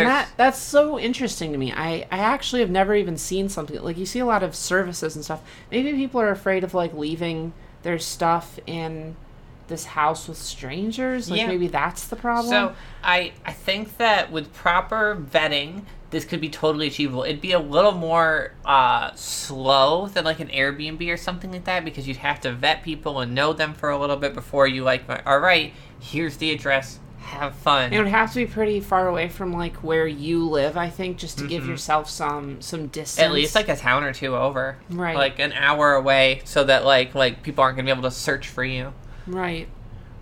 [0.00, 1.72] And that that's so interesting to me.
[1.72, 5.14] I, I actually have never even seen something like you see a lot of services
[5.16, 5.42] and stuff.
[5.70, 7.52] Maybe people are afraid of like leaving
[7.82, 9.16] their stuff in
[9.68, 11.30] this house with strangers.
[11.30, 11.46] Like Yeah.
[11.46, 12.48] maybe that's the problem.
[12.50, 17.24] So I I think that with proper vetting, this could be totally achievable.
[17.24, 21.84] It'd be a little more uh, slow than like an Airbnb or something like that
[21.84, 24.84] because you'd have to vet people and know them for a little bit before you
[24.84, 25.04] like.
[25.26, 27.00] All right, here's the address.
[27.24, 27.92] Have fun.
[27.92, 31.16] it would have to be pretty far away from like where you live, I think,
[31.18, 33.16] just to give yourself some some distance.
[33.22, 33.30] Mm-hmm.
[33.30, 35.16] At least like a town or two over, Right.
[35.16, 38.48] Like an hour away, so that like like people aren't gonna be able to search
[38.48, 38.92] for you.
[39.26, 39.68] right.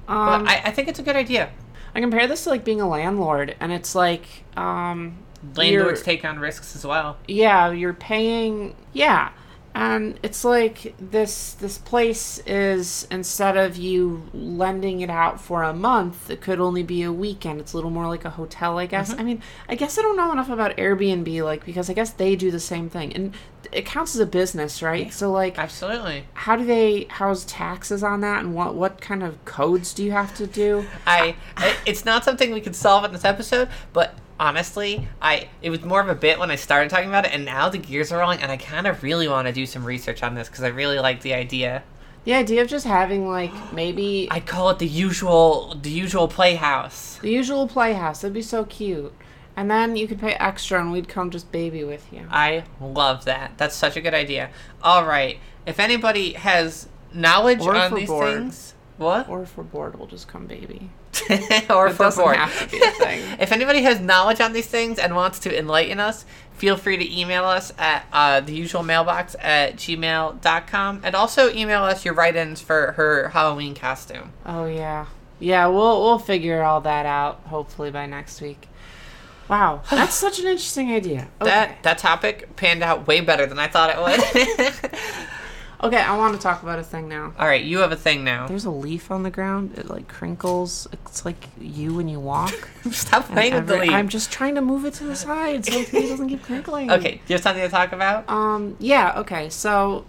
[0.09, 1.51] Um, I, I, I think it's a good idea.
[1.95, 5.19] I compare this to like being a landlord, and it's like um,
[5.57, 7.19] Landlords take on risks as well.
[7.29, 9.31] yeah you're paying yeah
[9.75, 15.73] and it's like this this place is instead of you lending it out for a
[15.73, 17.61] month it could only be a weekend.
[17.61, 19.11] It's a little more like a hotel i guess.
[19.11, 19.21] Mm-hmm.
[19.21, 22.37] I mean i guess i don't know enough about airbnb like because i guess they
[22.37, 23.15] do the same thing.
[23.15, 23.35] And
[23.71, 25.13] it counts as a business right?
[25.13, 26.27] So like Absolutely.
[26.35, 28.45] how do they how's taxes on that?
[28.45, 30.85] And what what kind of codes do you have to do?
[31.07, 35.70] I, I it's not something we could solve in this episode, but honestly, I it
[35.70, 38.11] was more of a bit when I started talking about it, and now the gears
[38.11, 40.64] are rolling, and I kind of really want to do some research on this because
[40.64, 41.85] I really like the idea.
[42.24, 47.18] the idea of just having like maybe I'd call it the usual the usual playhouse.
[47.18, 48.20] The usual playhouse.
[48.20, 49.12] That'd be so cute.
[49.55, 52.26] And then you could pay extra and we'd come just baby with you.
[52.31, 53.52] I love that.
[53.59, 54.50] That's such a good idea.
[54.83, 59.96] All right, if anybody has knowledge Or on these things, what Or if we're bored,
[59.96, 60.90] we'll just come baby.
[61.70, 62.37] or It for board.
[62.37, 63.20] have to be a thing.
[63.40, 67.18] if anybody has knowledge on these things and wants to enlighten us, feel free to
[67.20, 72.61] email us at uh, the usual mailbox at gmail.com and also email us your write-ins
[72.61, 74.33] for her Halloween costume.
[74.46, 75.07] Oh yeah.
[75.38, 78.68] Yeah, we'll we'll figure all that out hopefully by next week.
[79.48, 81.29] Wow, that's such an interesting idea.
[81.40, 81.51] Okay.
[81.51, 84.90] That that topic panned out way better than I thought it would.
[85.83, 87.33] Okay, I want to talk about a thing now.
[87.38, 88.47] All right, you have a thing now.
[88.47, 89.77] There's a leaf on the ground.
[89.77, 90.87] It like crinkles.
[90.92, 92.68] It's like you when you walk.
[92.92, 93.97] Stop playing with the Every- leaf.
[93.97, 96.90] I'm just trying to move it to the side so it doesn't keep crinkling.
[96.92, 98.29] Okay, do you have something to talk about?
[98.29, 99.49] Um, yeah, okay.
[99.51, 100.05] So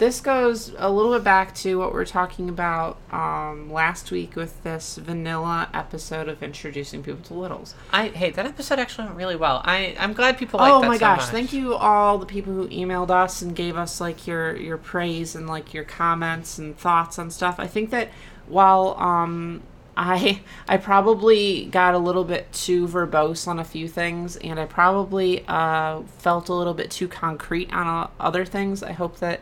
[0.00, 4.34] this goes a little bit back to what we were talking about um, last week
[4.34, 7.74] with this vanilla episode of introducing people to littles.
[7.92, 9.60] I hey, that episode actually went really well.
[9.62, 11.28] I I'm glad people like oh my so gosh, much.
[11.28, 15.34] thank you all the people who emailed us and gave us like your your praise
[15.36, 17.56] and like your comments and thoughts on stuff.
[17.58, 18.08] I think that
[18.48, 19.62] while um
[19.98, 24.64] I I probably got a little bit too verbose on a few things, and I
[24.64, 28.82] probably uh, felt a little bit too concrete on uh, other things.
[28.82, 29.40] I hope that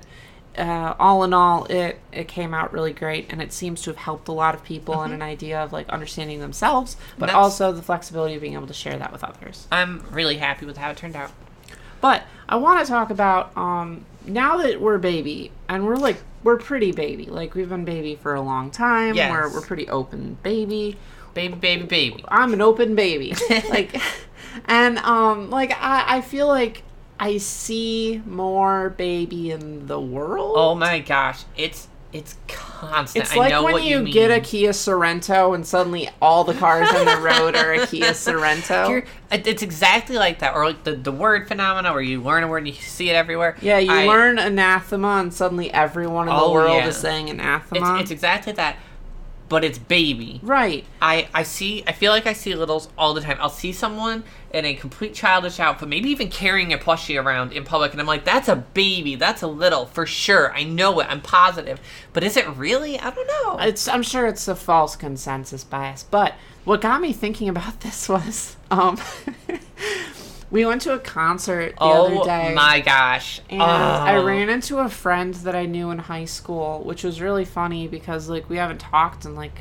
[0.56, 3.98] uh, all in all, it it came out really great, and it seems to have
[3.98, 7.72] helped a lot of people and an idea of like understanding themselves, but That's- also
[7.72, 9.66] the flexibility of being able to share that with others.
[9.70, 11.30] I'm really happy with how it turned out.
[12.00, 16.56] But I want to talk about um, now that we're baby and we're like we're
[16.56, 19.14] pretty baby, like we've been baby for a long time.
[19.14, 19.30] Yes.
[19.30, 20.96] We're we're pretty open baby.
[21.34, 22.24] Baby, baby, baby.
[22.28, 23.34] I'm an open baby.
[23.68, 24.00] like
[24.66, 26.82] and um like I, I feel like
[27.20, 30.54] I see more baby in the world.
[30.56, 33.24] Oh my gosh, it's it's constant.
[33.26, 34.12] It's I like know when what you, mean.
[34.14, 38.12] get a Kia Sorento and suddenly all the cars on the road are a Kia
[38.12, 38.88] Sorento.
[38.88, 42.48] You're- it's exactly like that, or like the, the word phenomena, where you learn a
[42.48, 43.56] word and you see it everywhere.
[43.60, 46.86] yeah, you I- learn anathema and suddenly everyone in the Oh, world yeah.
[46.88, 47.98] is saying It's, anathema.
[48.00, 48.76] it's exactly that,
[49.48, 50.40] but it's baby.
[50.42, 50.84] right.
[51.00, 53.38] I, I see I feel like I see littles all the time.
[53.40, 57.64] I'll see someone in a complete childish outfit, maybe even carrying a plushie around in
[57.64, 60.52] public, and I'm like, that's a baby, that's a little for sure.
[60.54, 61.80] I know it, I'm positive.
[62.12, 62.98] But is it really?
[62.98, 63.58] I don't know.
[63.66, 66.34] It's I'm sure it's a false consensus bias, but
[66.64, 68.98] what got me thinking about this was um
[70.50, 72.54] we went to a concert the oh other day.
[72.54, 73.40] my gosh.
[73.50, 74.24] And I Oh.
[74.24, 78.28] ran into a friend that I knew in high school, which was really funny because
[78.28, 79.60] like we haven't talked in like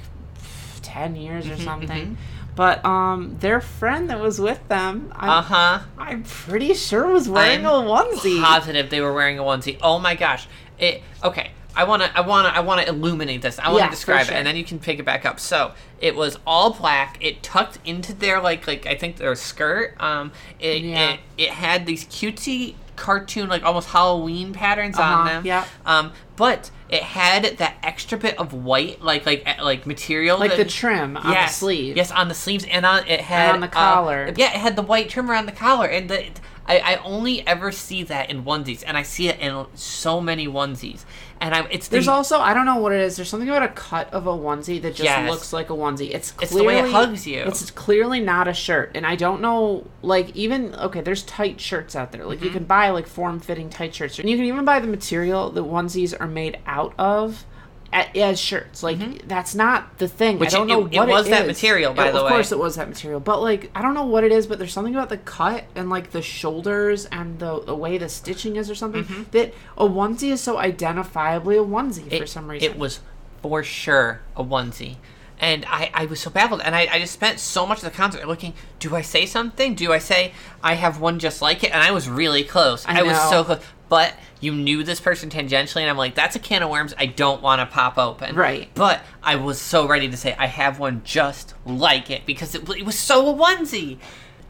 [0.84, 2.18] 10 years Mm-hmm, or something.
[2.56, 5.80] But um their friend that was with them, I, Uh huh.
[5.98, 8.42] I'm pretty sure was wearing I'm a onesie.
[8.42, 9.78] Positive they were wearing a onesie.
[9.82, 10.48] Oh my gosh.
[10.80, 11.52] It okay.
[11.78, 13.60] I wanna I wanna I wanna illuminate this.
[13.60, 14.36] I wanna Yeah, describe sure.
[14.36, 15.40] it and then you can pick it back up.
[15.40, 17.18] So it was all black.
[17.22, 19.96] It tucked into their like like I think their skirt.
[20.02, 21.12] Um it Yeah.
[21.12, 25.46] it, it had these cutesy cartoon like almost Halloween patterns Uh-huh, on them.
[25.46, 25.66] yeah.
[25.86, 30.52] Um but it had that extra bit of white like like eh, like material like
[30.52, 31.96] that- the trim on the yes, sleeve.
[31.96, 34.34] Yes, on the sleeves and on it had on the uh, collar.
[34.36, 36.26] yeah, it had the white trim around the collar, and the,
[36.68, 40.48] I, I only ever see that in onesies, and I see it in so many
[40.48, 41.06] onesies,
[41.40, 43.16] and I it's There's also I don't know what it is.
[43.16, 45.30] There's something about a cut of a onesie that just Yes.
[45.30, 46.14] looks like a onesie.
[46.14, 47.44] It's It's the way it hugs you.
[47.44, 49.88] It's clearly not a shirt, and I don't know.
[50.02, 52.22] Like even okay, there's tight shirts out there.
[52.22, 52.30] Mm-hmm.
[52.30, 54.88] Like you can buy like form fitting tight shirts, and you can even buy the
[54.88, 57.46] material that onesies are made out of.
[57.94, 60.34] As shirts, like that's not the thing.
[60.36, 60.40] Mm-hmm.
[60.42, 61.48] Which I don't it- know it what was that is.
[61.48, 62.28] material, by It- the Of way.
[62.30, 64.46] Of course, it was that material, but like I don't know what it is.
[64.46, 68.10] But there's something about the cut and like the shoulders and the, the way the
[68.10, 72.26] stitching is, or something that a onesie is so identifiably a onesie for Mm-hmm.
[72.26, 72.72] some reason.
[72.72, 73.00] it was
[73.42, 74.98] for sure a onesie.
[75.40, 77.92] And I, I was so baffled, and I, I just spent so much of the
[77.92, 78.54] concert looking.
[78.80, 79.76] Do I say something?
[79.76, 81.72] Do I say I have one just like it?
[81.72, 82.84] And I was really close.
[82.88, 83.30] I was know.
[83.30, 83.60] so close.
[83.88, 87.08] But you knew this person tangentially, and I'm like, that's a can of worms I
[87.08, 88.36] don't want to pop open.
[88.36, 88.70] Right.
[88.74, 92.68] But I was so ready to say I have one just like it because it,
[92.70, 93.98] it was so a onesie.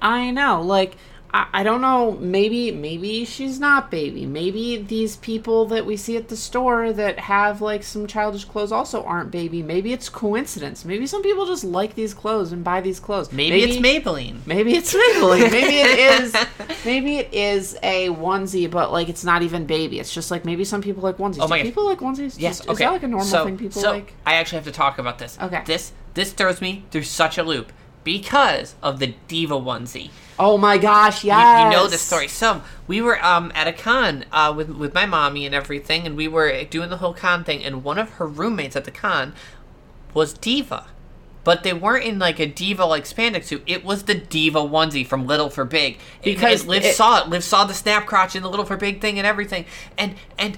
[0.02, 0.98] I know, like
[1.34, 2.14] I, I don't know.
[2.14, 4.26] Maybe maybe she's not baby.
[4.26, 8.72] Maybe these people that we see at the store that have like some childish clothes
[8.72, 9.62] also aren't baby.
[9.62, 10.86] Maybe it's coincidence.
[10.86, 13.32] Maybe some people just like these clothes and buy these clothes.
[13.32, 14.46] Maybe, it's Maybelline.
[14.46, 15.52] Maybe it's Maybelline.
[15.52, 16.36] Maybe it is.
[16.86, 20.00] Maybe it is a onesie, but like it's not even baby.
[20.00, 21.40] It's just like maybe some people like onesies.
[21.42, 21.70] Oh my Do God.
[21.70, 22.40] people like onesies?
[22.40, 22.62] Yes.
[22.62, 22.86] Is okay.
[22.86, 24.14] that like a normal so, thing people so like?
[24.26, 25.38] I actually have to talk about this.
[25.42, 25.64] Okay.
[25.66, 27.72] This this throws me through such a loop
[28.08, 30.10] because of the diva onesie.
[30.40, 31.24] Oh my gosh!
[31.26, 31.64] You, Yes.
[31.66, 32.30] you know the story.
[32.30, 36.16] So we were um at a con uh with with my mommy and everything, and
[36.16, 39.34] we were doing the whole con thing, and one of her roommates at the con
[40.14, 40.86] was diva.
[41.44, 43.64] But they weren't in like a diva like spandex suit.
[43.68, 45.98] It was the diva onesie from Little for Big.
[46.24, 47.30] Because and Liv it- saw it.
[47.30, 49.66] Liv saw the snap crotch in the Little for Big thing and everything.
[49.98, 50.58] And and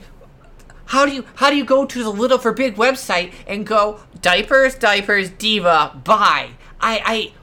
[0.85, 4.01] how do you how do you go to the Little for Big website and go
[4.21, 6.49] diapers diapers diva buy?
[6.81, 7.33] I I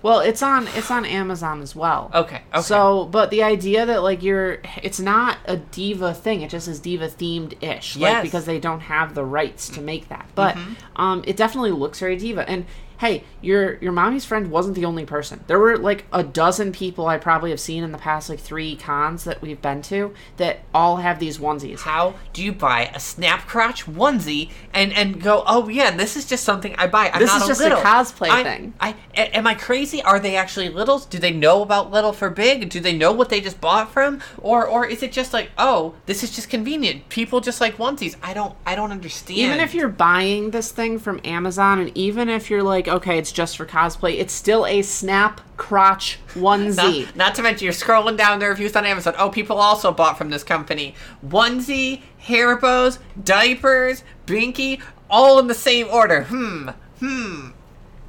[0.00, 2.10] Well, it's on it's on Amazon as well.
[2.14, 2.60] okay okay.
[2.62, 6.42] So, but the idea that like you're, it's not a diva thing.
[6.42, 8.14] It just is diva themed ish, yes.
[8.14, 10.26] like because they don't have the rights to make that.
[10.34, 11.00] But Mm-hmm.
[11.02, 12.48] um, it definitely looks very diva.
[12.48, 12.64] And
[12.98, 15.42] hey, your your mommy's friend wasn't the only person.
[15.46, 18.76] There were like a dozen people I probably have seen in the past like three
[18.76, 21.80] cons that we've been to that all have these onesies.
[21.80, 26.24] how do you buy a snap crotch onesie and and go oh yeah this is
[26.26, 27.10] just something i buy.
[27.10, 28.74] I'm This not is just a cosplay I- thing.
[28.80, 30.02] I am i crazy?
[30.02, 32.68] Are they actually littles do they know about little for big?
[32.70, 34.20] Do they know what they just bought from?
[34.38, 37.08] Or or is it just like oh this is just convenient.
[37.08, 38.16] People just like onesies.
[38.22, 39.38] I don't i don't understand.
[39.38, 43.32] Even if you're buying this thing from Amazon, and even if you're like, okay, it's
[43.32, 47.06] just for cosplay, it's still a snap crotch onesie.
[47.06, 49.14] not, not to mention you're scrolling down the reviews on Amazon.
[49.18, 50.94] Oh, people also bought from this company.
[51.26, 56.24] Onesie, hair bows, diapers, binky, all in the same order.
[56.24, 56.68] Hmm.
[57.00, 57.48] Hmm.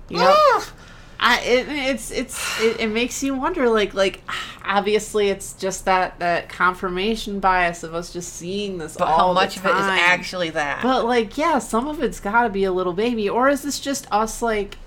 [0.10, 0.62] You know,
[1.20, 4.22] I it, it's it's it, it makes you wonder like like
[4.64, 9.34] obviously it's just that that confirmation bias of us just seeing this But all how
[9.34, 10.82] much of it is actually that?
[10.82, 13.80] but like yeah some of it's got to be a little baby or is this
[13.80, 14.78] just us like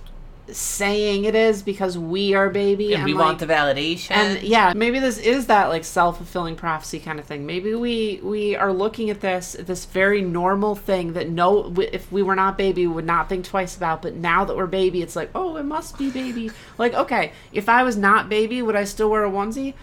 [0.49, 4.11] saying it is because we are baby And we like, want the validation.
[4.11, 7.47] and yeah maybe this is that like self-fulfilling prophecy kind of thing.
[7.47, 12.23] Maybe we we are looking at this this very normal thing that no if we
[12.23, 15.15] were not baby we would not think twice about but now that we're baby it's
[15.17, 16.51] like oh it must be baby.
[16.77, 19.75] Like okay if i was not baby would i still wear a onesie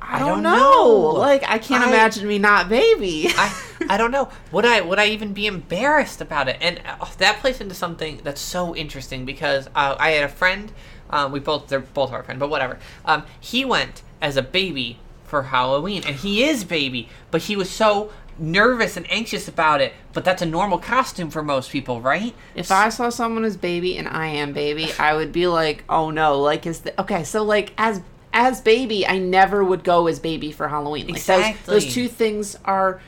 [0.00, 0.60] i, I don't, don't know.
[0.60, 0.98] know.
[1.18, 3.54] like i can't I- imagine me not baby I,
[3.88, 4.30] I don't know.
[4.52, 6.56] Would I would I even be embarrassed about it?
[6.60, 10.72] And uh, that plays into something that's so interesting because uh, I had a friend.
[11.10, 12.78] Um, we both they're both our friend, but whatever.
[13.04, 17.70] Um, he went as a baby for Halloween, and he is baby, but he was
[17.70, 19.92] so nervous and anxious about it.
[20.12, 22.34] But that's a normal costume for most people, right?
[22.54, 26.10] If I saw someone as baby and I am baby, I would be like, "Oh
[26.10, 27.22] no!" Like, is the okay?
[27.24, 28.00] So like as
[28.36, 31.06] as baby, I never would go as baby for Halloween.
[31.06, 31.74] Like Exactly.
[31.74, 33.00] those, those two things are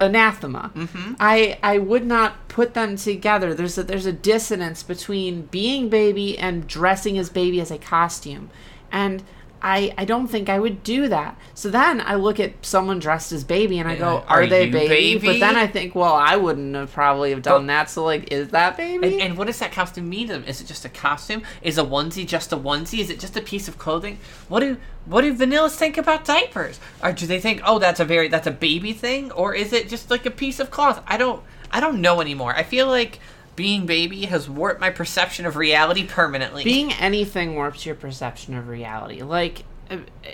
[0.00, 0.72] anathema.
[0.74, 1.14] Mm-hmm.
[1.20, 3.52] I I would not put them together.
[3.54, 8.50] There's a there's a dissonance between being baby and dressing as baby as a costume,
[8.90, 9.22] and.
[9.62, 11.38] I, I don't think I would do that.
[11.54, 14.66] So then I look at someone dressed as baby and I go, Are are, they
[14.66, 15.26] you baby?
[15.26, 17.90] But then I think, well, I wouldn't have probably have done But- that.
[17.90, 19.06] So like, is that baby?
[19.06, 20.44] And, and what does that costume mean to them?
[20.44, 21.42] Is it just a costume?
[21.62, 23.00] Is a onesie just a onesie?
[23.00, 24.18] Is it just a piece of clothing?
[24.48, 26.78] What do what do vanillas think about diapers?
[27.02, 29.88] Or do they think, oh, that's a very that's a baby thing, or is it
[29.88, 31.02] just like a piece of cloth?
[31.06, 32.54] I don't I don't know anymore.
[32.54, 33.20] I feel like
[33.56, 36.64] being baby has warped my perception of reality permanently.
[36.64, 39.22] being anything warps your perception of reality.
[39.22, 39.64] Like,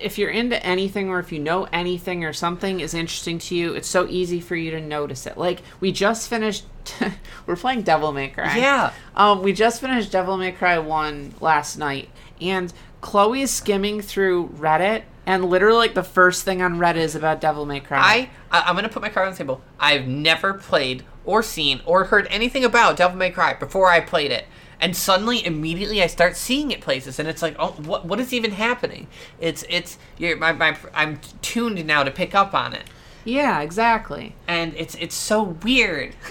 [0.01, 3.73] if- you're into anything or if you know anything or something is interesting to you,
[3.75, 5.37] it's so easy for you to notice it.
[5.39, 6.65] Like, we just finished.
[7.47, 8.57] we're playing Devil May Cry.
[8.59, 8.93] Yeah.
[9.17, 12.11] Um, we just finished Devil May Cry 1 last night,
[12.41, 17.15] and Chloe is skimming through Reddit, and literally, like, the first thing on Reddit is
[17.17, 17.99] about Devil May Cry.
[17.99, 19.63] I I- I'm gonna put my card on the table.
[19.81, 24.31] I've never played or seen or heard anything about Devil May Cry before I played
[24.31, 24.47] it,
[24.81, 28.33] and suddenly, immediately, I start seeing it places, and it's like, oh, what what is
[28.33, 29.09] even happening?
[29.41, 32.85] It's it's you're, my, my I'm tuned now to pick up on it,
[33.25, 34.35] Yeah, exactly.
[34.49, 36.15] and it's it's so weird.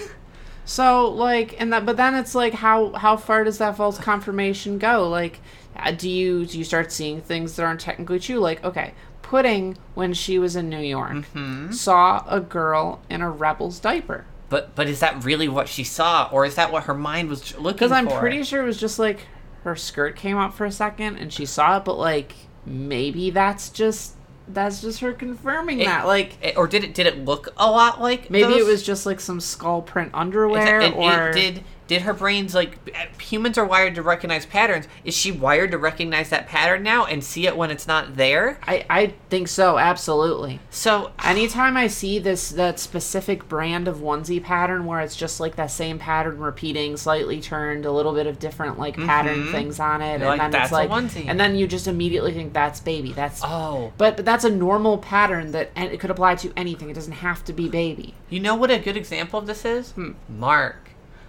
[0.68, 4.78] So like, and that, but then it's like, how how far does that false confirmation
[4.78, 5.08] go?
[5.08, 5.38] Like,
[5.76, 8.38] uh, do you do you start seeing things that aren't technically true?
[8.40, 8.92] Like, okay,
[9.22, 11.70] Pudding when she was in New York Mm-hmm.
[11.70, 14.24] saw a girl in a rebel's diaper.
[14.48, 17.56] But but is that really what she saw, or is that what her mind was
[17.58, 17.72] looking?
[17.74, 19.26] Because I'm pretty sure it was just like
[19.64, 22.34] her skirt came up for a second and she saw it, but like
[22.64, 24.12] maybe that's just
[24.48, 26.06] that's just her confirming It- that.
[26.06, 29.04] Like It- or did it did it look a lot like maybe it was just
[29.04, 32.78] like some skull print underwear and or it, did did her brains like
[33.20, 34.86] humans are wired to recognize patterns?
[35.04, 38.58] Is she wired to recognize that pattern now and see it when it's not there?
[38.66, 40.60] I I think so, absolutely.
[40.70, 45.56] So Anytime I see this that specific brand of onesie pattern where it's just like
[45.56, 50.02] that same pattern repeating, slightly turned, a little bit of different like pattern things on
[50.02, 50.28] it, and Mm-hmm.
[50.28, 53.12] like, then "That's it's like, onesie." and then you just immediately think that's baby.
[53.12, 56.90] That's oh, but but that's a normal pattern that and it could apply to anything.
[56.90, 58.14] It doesn't have to be baby.
[58.28, 59.94] you know what a good example of this is?
[60.28, 60.85] Mark.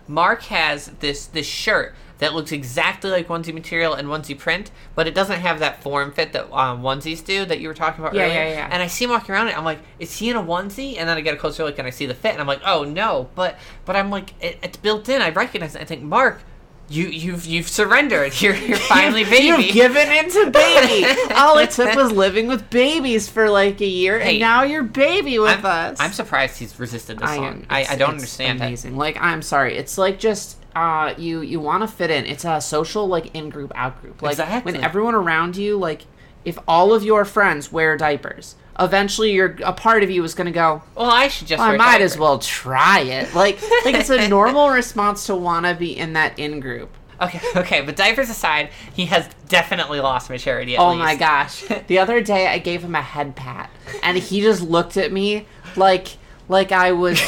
[0.07, 5.05] Mark has this this shirt that looks exactly like onesie material and onesie print, but
[5.07, 8.15] it doesn't have that form fit that um, onesies do that you were talking about
[8.15, 8.35] Yeah, earlier.
[8.35, 8.69] yeah, yeah.
[8.71, 9.57] And I see him walking around it.
[9.57, 10.97] I'm like, is he in a onesie?
[10.97, 12.61] And then I get a closer look and I see the fit, and I'm like,
[12.65, 13.29] oh no.
[13.35, 15.21] But but I'm like, it, it's built in.
[15.21, 15.81] I recognize it.
[15.81, 16.41] I think, Mark,
[16.89, 18.39] you you've you've surrendered.
[18.41, 19.63] You're you're finally baby.
[19.65, 21.05] You've given into baby.
[21.35, 24.83] All it took was living with babies for like a year, Hey, and now you're
[24.83, 25.97] baby with I'm, us.
[25.99, 27.65] I'm surprised he's resisted this I long.
[27.69, 28.63] I, I don't understand it.
[28.65, 28.95] Amazing.
[28.95, 29.75] Like I'm sorry.
[29.77, 32.25] It's like just uh you you want to fit in.
[32.25, 34.21] It's a social like in group out group.
[34.21, 34.71] Like Exactly.
[34.73, 36.05] when everyone around you like
[36.45, 40.45] if all of your friends wear diapers, eventually you're a part of you is going
[40.45, 41.59] to go, Well, I should just.
[41.59, 43.33] well, I might as well try it.
[43.35, 46.89] Like like it's a normal response to want to be in that in group.
[47.19, 50.75] Okay, okay, but diapers aside, he has definitely lost maturity.
[50.75, 50.99] At Oh least.
[50.99, 51.63] my gosh.
[51.87, 53.69] The other day I gave him a head pat
[54.03, 56.17] and he just looked at me like
[56.49, 57.19] like I was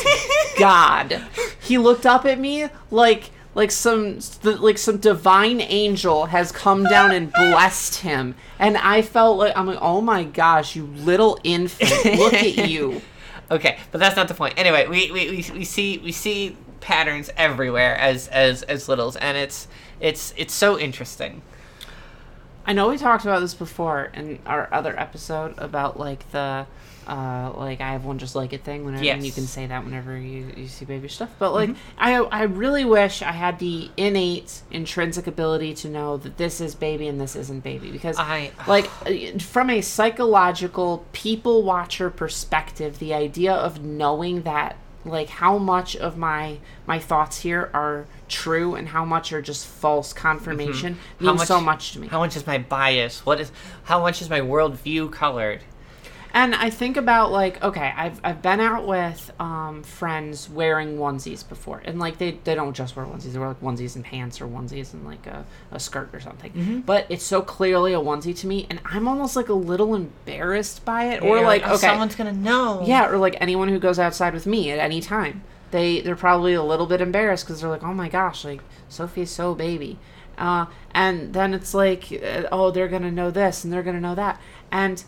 [0.57, 1.21] God.
[1.61, 7.11] He looked up at me like like some like some divine angel has come down
[7.11, 12.17] and blessed him and I felt like I'm like oh my gosh you little infant
[12.17, 13.01] look at you
[13.51, 14.53] Okay, but that's not the point.
[14.57, 19.37] Anyway, we, we, we, we see we see patterns everywhere as as as littles, and
[19.37, 19.67] it's
[19.99, 21.41] it's it's so interesting.
[22.69, 26.67] I know we talked about this before in our other episode about like the
[27.07, 29.35] uh like I have one just like it thing whenever and you Mm-hmm.
[29.41, 31.31] can say that whenever you, you see baby stuff.
[31.39, 36.37] But like I I really wish I had the innate intrinsic ability to know that
[36.37, 38.85] this is baby and this isn't baby because I- like
[39.41, 46.17] from a psychological people watcher perspective the idea of knowing that like how much of
[46.17, 51.25] my my thoughts here are true and how much are just false confirmation Mm-hmm.
[51.25, 52.07] Means so much to me.
[52.07, 53.25] How much is my bias?
[53.25, 53.51] What is?
[53.83, 55.61] How much is my worldview colored?
[56.33, 61.47] And I think about like, okay, I've I've been out with um, friends wearing onesies
[61.47, 64.39] before, and like they, they don't just wear onesies; they wear like onesies and pants
[64.39, 66.51] or onesies and like a, a skirt or something.
[66.51, 66.79] Mm-hmm.
[66.81, 70.85] But it's so clearly a onesie to me, and I'm almost like a little embarrassed
[70.85, 72.83] by it, or You're like, oh, okay, someone's gonna know.
[72.85, 76.53] yeah, or like anyone who goes outside with me at any time, they they're probably
[76.53, 79.97] a little bit embarrassed because they're like, oh my gosh, like Sophie's so baby,
[80.37, 84.15] uh, and then it's like, uh, oh, they're gonna know this and they're gonna know
[84.15, 84.39] that,
[84.71, 85.03] and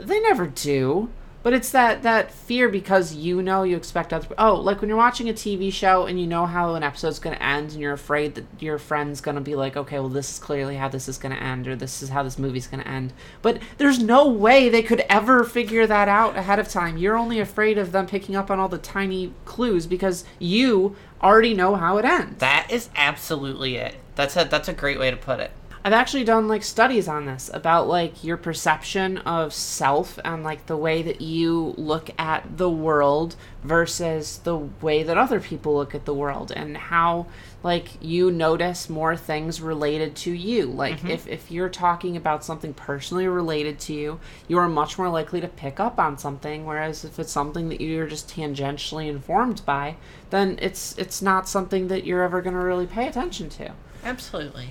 [0.00, 1.10] they never do.
[1.46, 4.26] But it's that that fear because you know you expect other.
[4.36, 7.36] Oh, like when you're watching a TV show and you know how an episode's gonna
[7.36, 10.74] end, and you're afraid that your friend's gonna be like, okay, well, this is clearly
[10.74, 13.12] how this is gonna end, or this is how this movie's gonna end.
[13.42, 16.96] But there's no way they could ever figure that out ahead of time.
[16.96, 21.54] You're only afraid of them picking up on all the tiny clues because you already
[21.54, 22.40] know how it ends.
[22.40, 23.94] That is absolutely it.
[24.16, 25.52] That's a that's a great way to put it.
[25.86, 30.66] I've actually done like studies on this about like your perception of self and like
[30.66, 35.94] the way that you look at the world versus the way that other people look
[35.94, 37.26] at the world and how
[37.62, 40.66] like you notice more things related to you.
[40.66, 41.10] Like mm-hmm.
[41.10, 44.18] if, if you're talking about something personally related to you,
[44.48, 47.80] you are much more likely to pick up on something whereas if it's something that
[47.80, 49.94] you're just tangentially informed by,
[50.30, 53.70] then it's it's not something that you're ever going to really pay attention to.
[54.02, 54.70] Absolutely.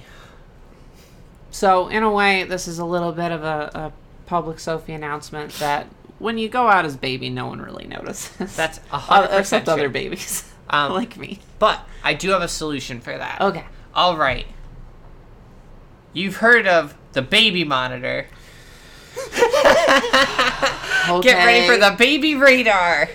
[1.55, 3.93] So, in a way, this is a little bit of a, a
[4.25, 5.87] public Sophie announcement that
[6.19, 8.53] when you go out as baby, no one really notices.
[8.57, 9.73] That's a hundred percent except true.
[9.73, 11.39] other babies Um, like me.
[11.57, 13.39] But I do have a solution for that.
[13.39, 13.63] Okay.
[13.93, 14.45] All right.
[16.11, 18.27] You've heard of the baby monitor.
[19.17, 19.39] okay.
[21.21, 23.07] Get ready for the baby radar.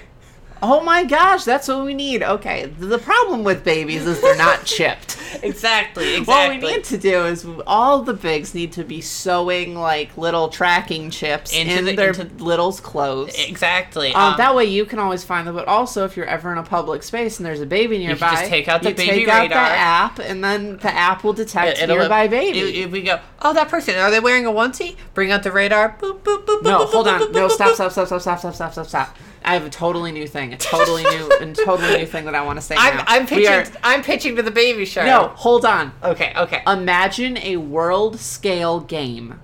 [0.62, 2.22] Oh my gosh, that's what we need.
[2.22, 2.66] Okay.
[2.66, 5.16] The problem with babies is they're not chipped.
[5.42, 6.16] Exactly.
[6.16, 6.20] Exactly.
[6.26, 10.48] What we need to do is all the bigs need to be sewing like little
[10.48, 13.34] tracking chips Into in the- their into- littles' clothes.
[13.38, 14.12] exactly.
[14.12, 16.58] Um, Um, that way you can always find them, but also if you're ever in
[16.58, 19.28] a public space and there's a baby nearby, just take out the you baby take
[19.28, 19.64] out radar.
[19.64, 22.82] the app, and then the app will detect it'll- nearby baby.
[22.82, 24.96] If, we go, oh, that person, are they wearing a onesie?
[25.14, 25.96] Bring out the radar.
[26.00, 27.32] Boop, boop, boop, no, boop, hold on.
[27.32, 29.16] No, stop, stop, stop, stop, stop, stop, stop, stop, stop.
[29.44, 32.44] I have a totally new thing, a totally new, and totally new thing that I
[32.44, 33.04] want to say I'm, now.
[33.06, 33.46] I'm pitching.
[33.52, 35.06] are- I'm pitching to the baby shark.
[35.06, 35.92] no, hold on.
[36.02, 36.32] Okay.
[36.36, 36.62] Okay.
[36.66, 39.40] Imagine a world scale game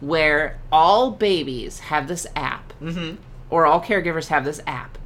[0.00, 3.16] where all babies have this app, mm-hmm.
[3.50, 4.98] or all caregivers have this app.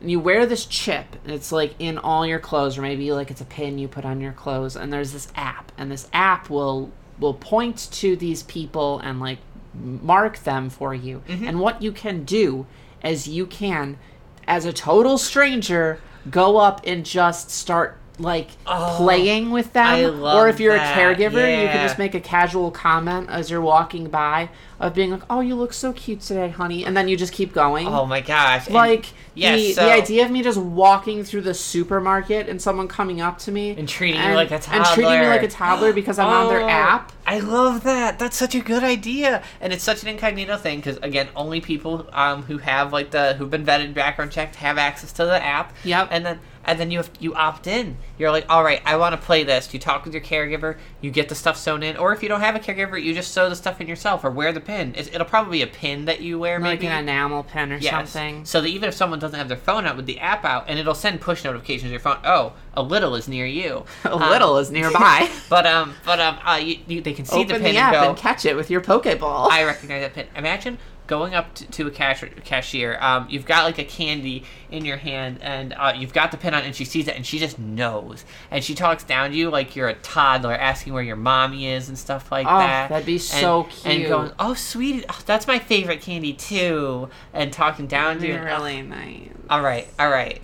[0.00, 3.30] And you wear this chip, and it's like in all your clothes, or maybe like
[3.30, 6.50] it's a pin you put on your clothes, and there's this app, and this app
[6.50, 9.38] will will point to these people and like
[9.74, 11.22] mark them for you.
[11.26, 11.48] Mm-hmm.
[11.48, 12.66] And what you can do
[13.04, 13.98] is you can,
[14.46, 20.20] as a total stranger, go up and just start like playing with them.
[20.22, 23.50] Oh, or if you're that, a caregiver, you can just make a casual comment as
[23.50, 24.50] you're walking by
[24.80, 27.52] of being like, "Oh, you look so cute today, honey," and then you just keep
[27.52, 27.86] going.
[27.88, 28.66] Oh my gosh.
[28.66, 32.88] And- Like the, so- the idea of me just walking through the supermarket and someone
[32.88, 35.48] coming up to me And treating you like a toddler and treating me like a
[35.48, 37.12] toddler because I'm on their Oh, app.
[37.26, 38.18] I love that.
[38.18, 42.08] That's such a good idea, and it's such an incognito thing because again, only people
[42.12, 45.74] um, who have like the who've been vetted, background checked, have access to the app.
[45.84, 46.08] Yep.
[46.10, 47.96] And then and then you have you opt in.
[48.18, 49.72] You're like, all right, I want to play this.
[49.74, 50.76] You talk with your caregiver.
[51.00, 53.32] You get the stuff sewn in, or if you don't have a caregiver, you just
[53.32, 54.94] sew the stuff in yourself or wear the pin.
[54.96, 56.86] It's, it'll probably be a pin that you wear, Like maybe.
[56.88, 58.10] an enamel pin or Yes.
[58.10, 58.44] something.
[58.44, 60.78] So that even if someone doesn't have their phone out with the app out, and
[60.78, 62.18] it'll send push notifications to your phone.
[62.24, 63.84] Oh, a little is near you.
[64.04, 65.30] A Um, little is nearby.
[65.48, 67.94] But um, but um, uh, you, you, they can see Open the the, pin app
[67.94, 68.08] and go.
[68.10, 69.48] and catch it with your Pokeball.
[69.50, 70.26] I recognize that pin.
[70.36, 70.76] Imagine
[71.08, 72.96] going up to, to a cash, cashier.
[73.00, 76.54] Um, you've got like a candy in your hand, and uh, you've got the pin
[76.54, 79.50] on, and she sees it, and she just knows, and she talks down to you
[79.50, 82.90] like you're a toddler, asking where your mommy is and stuff like Oh, that.
[82.90, 83.86] that'd be And- so cute.
[83.86, 84.08] And cute.
[84.08, 88.38] going, oh sweetie, oh, that's my favorite candy too, and talking down to you.
[88.38, 89.30] really nice.
[89.50, 90.40] All right, all right.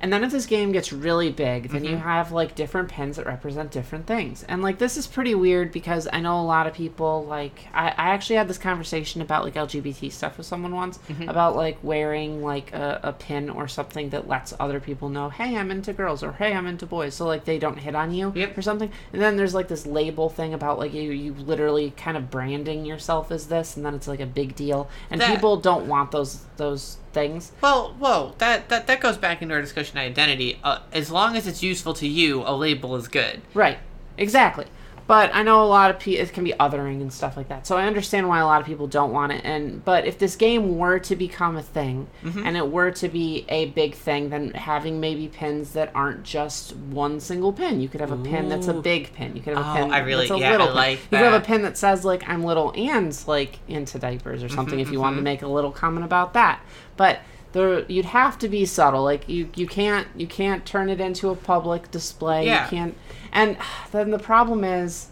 [0.00, 2.02] And then if this game gets really big, then you Mm-hmm.
[2.08, 4.44] have like different pins that represent different things.
[4.48, 7.88] And like this is pretty weird because I know a lot of people like I,
[7.88, 11.28] I actually had this conversation about like LGBT stuff with someone once Mm-hmm.
[11.28, 15.56] about like wearing like a, a pin or something that lets other people know, hey,
[15.56, 18.32] I'm into girls or hey, I'm into boys, so like they don't hit on you
[18.34, 18.56] Yep.
[18.58, 18.90] or something.
[19.12, 22.84] And then there's like this label thing about like you you literally kind of branding
[22.84, 24.88] yourself as this, and then it's like a big deal.
[25.10, 27.52] And That- people don't want those those things.
[27.60, 30.58] Well, whoa, that, that that goes back into our discussion of identity.
[30.62, 33.42] Uh, as long as it's useful to you, a label is good.
[33.54, 33.78] Right.
[34.16, 34.66] Exactly.
[35.08, 37.66] But I know a lot of people it can be othering and stuff like that.
[37.66, 39.40] So I understand why a lot of people don't want it.
[39.42, 42.46] And but if this game were to become a thing Mm-hmm.
[42.46, 46.76] and it were to be a big thing, then having maybe pins that aren't just
[46.76, 47.80] one single pin.
[47.80, 49.34] You could have a pin that's a big pin.
[49.34, 50.76] You could have a Oh, pin I really- that's a yeah, little I pin.
[50.76, 51.46] like You could have a that.
[51.46, 55.00] pin that says like I'm little and like into diapers or something if you Mm-hmm,
[55.02, 56.60] wanted to make a little comment about that.
[56.98, 57.20] But
[57.52, 59.02] there you'd have to be subtle.
[59.04, 62.46] Like you you can't you can't turn it into a public display.
[62.46, 62.64] Yeah.
[62.64, 62.96] You can't
[63.32, 63.56] and
[63.92, 65.08] then the problem is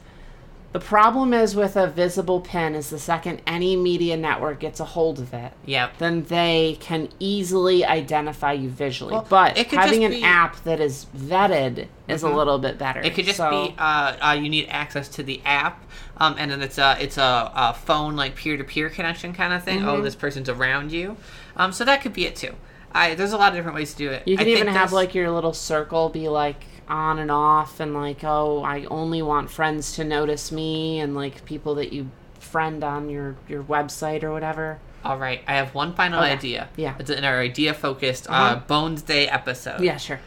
[0.73, 4.85] the problem is with a visible pin is the second any media network gets a
[4.85, 5.97] hold of it, Yep.
[5.97, 9.13] then they can easily identify you visually.
[9.13, 12.77] Well, but it could having an be- app that is vetted is a little bit
[12.77, 13.01] better.
[13.01, 15.83] It could just So- be uh, uh, you need access to the app,
[16.19, 19.55] um, and then it's a it's a, a phone like peer to peer connection kind
[19.55, 19.79] of thing.
[19.79, 19.89] Mm-hmm.
[19.89, 21.17] Oh, this person's around you,
[21.57, 22.55] um, so that could be it too.
[22.93, 24.27] I there's a lot of different ways to do it.
[24.27, 28.23] You can even have like your little circle be like on and off, and like,
[28.25, 33.11] oh, I only want friends to notice me, and like people that you friend on
[33.11, 34.79] your your website or whatever.
[35.05, 36.33] All right, I have one final Okay.
[36.33, 36.69] idea.
[36.77, 36.95] Yeah.
[36.99, 38.61] it's in our idea focused uh, Uh-huh.
[38.67, 39.81] Bones Day episode.
[39.81, 40.21] Yeah, sure.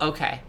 [0.00, 0.40] Okay.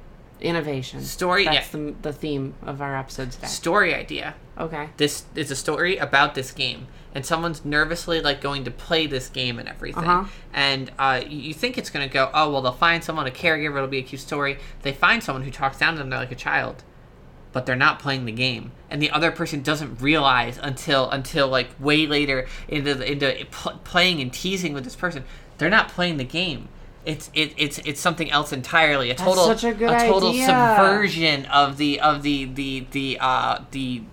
[0.43, 1.01] Innovation.
[1.01, 3.47] Story- That's the, the theme of our episode today.
[3.47, 4.35] Story idea.
[4.59, 4.89] Okay.
[4.97, 9.29] This is a story about this game, and someone's nervously like going to play this
[9.29, 10.03] game and everything.
[10.03, 10.25] Uh-huh.
[10.53, 13.87] And uh, you think it's gonna go, oh well, they'll find someone, a caregiver, it'll
[13.87, 14.59] be a cute story.
[14.81, 16.83] They find someone who talks down to them They're like a child,
[17.51, 21.69] but they're not playing the game, and the other person doesn't realize until until like
[21.79, 25.23] way later into the, into pl- playing and teasing with this person,
[25.57, 26.67] they're not playing the game.
[27.05, 29.09] It's it, it's it's something else entirely.
[29.11, 30.45] A total such a good total idea.
[30.45, 34.03] subversion of the of the the the uh the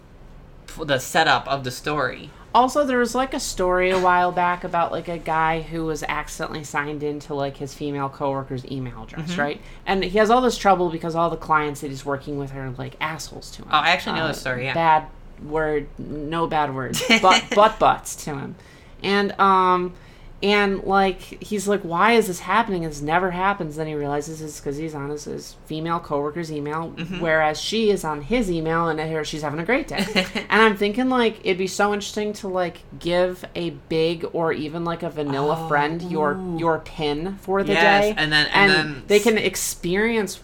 [0.84, 2.30] the setup of the story.
[2.52, 6.02] Also, there was like a story a while back about like a guy who was
[6.02, 9.40] accidentally signed into like his female coworker's email address, Mm-hmm.
[9.40, 9.60] right?
[9.86, 12.70] And he has all this trouble because all the clients that he's working with are
[12.76, 13.68] like assholes to him.
[13.70, 14.64] Oh, I actually know Uh, this story.
[14.64, 14.74] Yeah.
[14.74, 15.06] Bad
[15.44, 18.56] word, no bad words, but butt butts to him,
[19.00, 19.94] and um,
[20.42, 22.82] and like he's like, why is this happening?
[22.84, 23.76] This never happens.
[23.76, 27.20] Then he realizes it's because he's on his, his female coworker's email, Mm-hmm.
[27.20, 30.04] whereas she is on his email, and here she's having a great day.
[30.48, 34.84] and I'm thinking like it'd be so interesting to like give a big or even
[34.84, 37.74] like a vanilla friend your your pin for the Oh.
[37.74, 40.40] Yes, day, and then- and then they can experience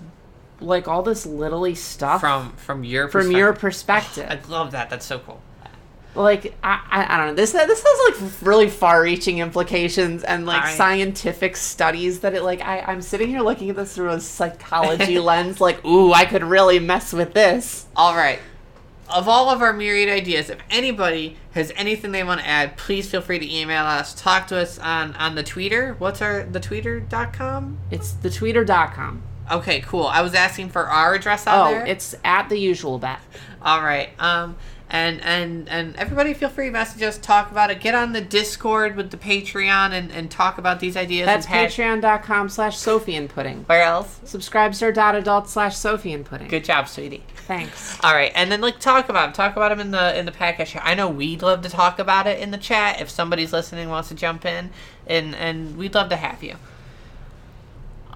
[0.60, 3.38] like all this littly stuff From from your from perspective.
[3.38, 4.26] your perspective.
[4.30, 4.88] I love that.
[4.90, 5.40] That's so cool.
[6.16, 10.62] Like I, I, I don't know this this has like really far-reaching implications and like
[10.64, 14.20] I- scientific studies that it like I, I'm sitting here looking at this through a
[14.20, 17.86] psychology lens like ooh I could really mess with this.
[17.94, 18.38] All right.
[19.08, 23.08] Of all of our myriad ideas, if anybody has anything they want to add, please
[23.08, 24.12] feel free to email us.
[24.20, 25.94] Talk to us on on the Twitter.
[25.98, 27.78] What's our the Twitter.com?
[27.92, 29.22] It's the tweeter.com.
[29.52, 30.06] Okay, cool.
[30.08, 31.86] I was asking for our address on Oh, there.
[31.86, 33.20] it's at the usual bet.
[33.62, 34.10] All right.
[34.20, 34.56] Um,
[34.96, 37.80] and and and everybody, feel free to message us, talk about it.
[37.80, 41.26] Get on the Discord with the Patreon and, and talk about these ideas.
[41.26, 43.64] That's patreon.com slash Sophie and Pudding.
[43.66, 44.20] Where else?
[44.24, 46.48] SubscribeStar dot adult slash Sophie and Pudding.
[46.48, 47.24] Good job, sweetie.
[47.46, 47.98] Thanks.
[48.02, 49.32] All right, and then like talk about 'em.
[49.34, 50.66] Talk about them in the in the podcast.
[50.68, 50.82] chat.
[50.84, 54.08] I know we'd love to talk about it in the chat if somebody's listening wants
[54.08, 54.70] to jump in,
[55.06, 56.56] and and we'd love to have you.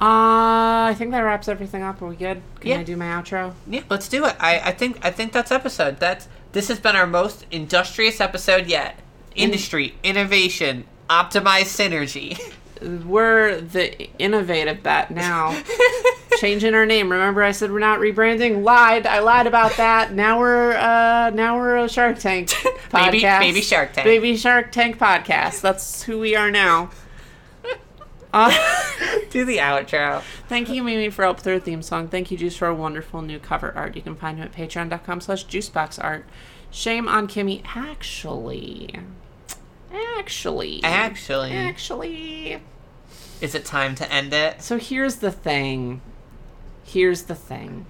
[0.00, 2.00] Uh, I think that wraps everything up.
[2.00, 2.40] Are we good?
[2.60, 2.78] Can Yeah.
[2.78, 3.52] I do my outro?
[3.66, 4.34] Yeah, let's do it.
[4.40, 6.00] I, I think I think that's episode.
[6.00, 8.98] That's this has been our most industrious episode yet.
[9.34, 12.38] Industry, innovation, optimized synergy.
[13.06, 15.60] We're the innovative bet now.
[16.38, 17.12] Changing our name.
[17.12, 18.62] Remember I said we're not rebranding?
[18.64, 19.06] Lied.
[19.06, 20.14] I lied about that.
[20.14, 22.48] Now we're uh now we're a Shark Tank
[22.88, 23.10] podcast.
[23.10, 24.06] Baby- baby Shark Tank.
[24.06, 25.60] Baby Shark Tank podcast.
[25.60, 26.90] That's who we are now.
[28.32, 28.50] Uh,
[29.30, 30.22] do the outro.
[30.48, 32.08] thank you, Mimi, for help with our theme song.
[32.08, 33.96] Thank you, Juice, for our wonderful new cover art.
[33.96, 36.22] You can find him at patreon.com slash juiceboxart.
[36.70, 37.62] Shame on Kimmy.
[37.74, 38.94] Actually.
[39.92, 40.80] Actually.
[40.84, 42.60] Actually, Actually.
[43.40, 44.62] is it time to end it?
[44.62, 46.00] So here's the thing.
[46.84, 47.86] Here's the thing.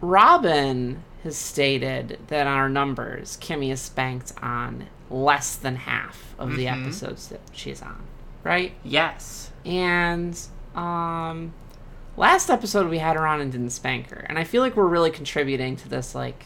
[0.00, 6.56] Robin has stated that on our numbers, Kimmy is spanked on less than half of
[6.56, 6.82] the Mhm.
[6.82, 8.02] episodes that she's on,
[8.44, 8.72] right?
[8.84, 9.50] Yes.
[9.64, 10.38] And
[10.74, 11.52] um,
[12.16, 14.86] last episode we had her on and didn't spank her, and I feel like we're
[14.86, 16.44] really contributing to this like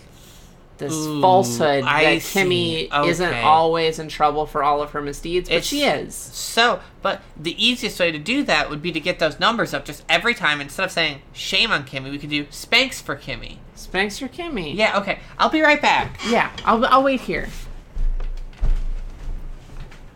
[0.78, 2.90] this Ooh, falsehood I that see.
[2.90, 6.14] Kimmy isn't always in trouble for all of her misdeeds, but It's- she is.
[6.14, 9.86] So, but the easiest way to do that would be to get those numbers up
[9.86, 10.60] just every time.
[10.60, 13.56] Instead of saying shame on Kimmy, we could do spanks for Kimmy.
[13.74, 14.74] Spanks for Kimmy.
[14.74, 15.20] Yeah, okay.
[15.38, 16.20] I'll be right back.
[16.28, 17.48] Yeah, I'll, I'll wait here.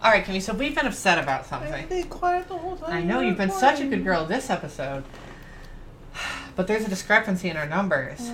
[0.02, 0.40] All right, Kimmy.
[0.40, 1.86] So we've been upset about something.
[2.86, 5.04] I know you've been such a good girl this episode,
[6.56, 8.30] but there's a discrepancy in our numbers.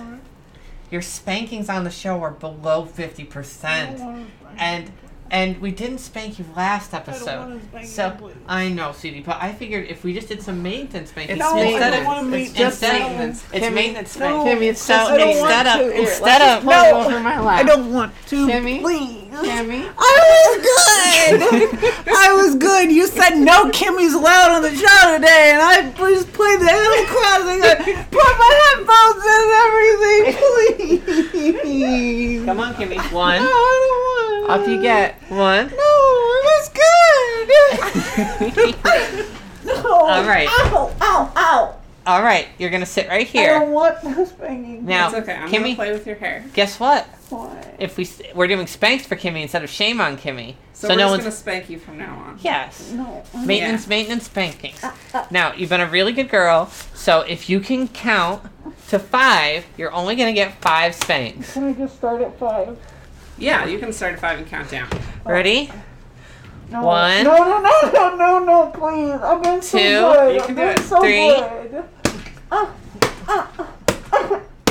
[0.89, 3.99] your spankings on the show are below fifty percent,
[4.57, 4.91] and
[5.31, 7.37] and we didn't spank you last episode.
[7.39, 8.35] wanna spank so please.
[8.47, 11.55] I know, sweetie, but I figured if we just did some maintenance spanking It's No,
[11.57, 13.43] I instead of wanna it's meet- just maintenance.
[13.53, 14.25] It's Kimmy, maintenance no.
[14.45, 14.57] spanking.
[14.57, 15.83] Kimmy, it's so I don't instead want of to.
[15.93, 17.59] Here, let's instead of pull you over my lap.
[17.59, 18.47] I don't want to.
[18.47, 18.81] Kimmy?
[18.81, 19.23] Please.
[19.37, 21.43] Kimmy, I was good.
[22.07, 22.91] I was good.
[22.91, 27.05] You said no Kimmy's allowed on the show today, and I just played the Animal
[27.05, 27.61] Crossing.
[27.61, 27.75] I
[28.09, 31.61] put my headphones in and everything.
[31.61, 32.45] Please.
[32.45, 33.45] come on, Kimmy, one, I
[34.47, 35.15] don't up you get.
[35.29, 35.67] one.
[35.67, 37.49] No, it was good.
[39.65, 39.85] no.
[39.91, 40.47] All right.
[40.49, 40.95] Ow!
[41.01, 41.31] Ow!
[41.35, 41.73] Ow!
[42.05, 43.55] All right, you're gonna sit right here.
[43.55, 44.85] I don't want no spanking.
[44.85, 45.33] Now, It's okay.
[45.33, 46.45] I'm gonna play with your hair.
[46.53, 47.05] guess what?
[47.29, 47.75] Why?
[47.79, 50.99] If we we're doing spanks for Kimmy instead of shame on Kimmy, So, so, we're
[50.99, 52.39] no just one's gonna spank you from now on.
[52.41, 52.91] yes.
[52.93, 53.23] No.
[53.45, 54.81] Maintenance, maintenance, spankings.
[54.81, 55.25] Uh, uh.
[55.31, 58.41] Now, you've been a really good girl, so if you can count
[58.87, 61.51] to five, you're only going to get five spanks.
[61.53, 62.77] Can I just start at five?
[63.37, 64.89] Yeah, you can start at five and count down.
[65.25, 65.71] Ready?
[66.69, 66.83] No.
[66.83, 67.23] One.
[67.23, 69.21] No, no, no, no, no, no, please.
[69.21, 69.83] I've been so Two.
[69.83, 70.33] good.
[70.35, 70.79] You I've can do been it.
[70.79, 71.35] so Three.
[71.35, 71.83] good.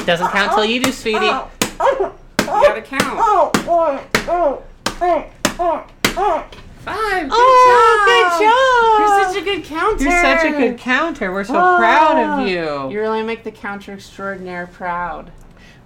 [0.07, 1.19] Doesn't count till you do, sweetie.
[1.27, 1.51] Ow,
[1.81, 3.03] ow, You gotta count.
[3.05, 4.62] ow, one, oh,
[5.01, 5.25] oh,
[5.59, 5.87] oh,
[6.17, 6.45] oh.
[6.85, 7.29] Five.
[7.29, 8.39] Good Oh, job.
[8.39, 9.01] good job.
[9.01, 10.05] You're such a good counter.
[10.05, 11.33] You're such a good counter.
[11.33, 11.77] We're so Ah.
[11.79, 12.91] proud of you.
[12.93, 15.33] You really make the counter extraordinaire proud.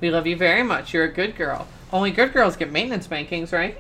[0.03, 0.93] We love you very much.
[0.93, 1.67] You're a good girl.
[1.93, 3.79] Only good girls get maintenance spankings, right?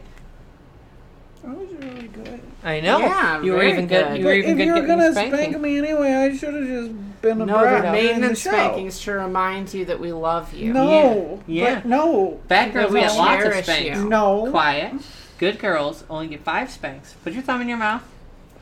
[1.43, 2.41] That was really good.
[2.63, 2.99] I know.
[2.99, 4.09] Yeah, you were very even good.
[4.09, 4.19] good.
[4.19, 5.35] You were But even if good you were gonna spanking.
[5.39, 8.45] spank me anyway, I should have just been a No, brat the and in maintenance
[8.45, 8.57] the show.
[8.57, 10.73] spankings to remind you that we love you.
[10.75, 11.41] No.
[11.47, 11.77] Yeah.
[11.77, 12.41] But no.
[12.49, 13.99] Bad girls We get lots of cherish spanks.
[13.99, 14.09] you.
[14.09, 14.49] No.
[14.51, 14.95] Quiet.
[15.39, 17.15] Good girls only get five spanks.
[17.25, 18.03] Put your thumb in your mouth.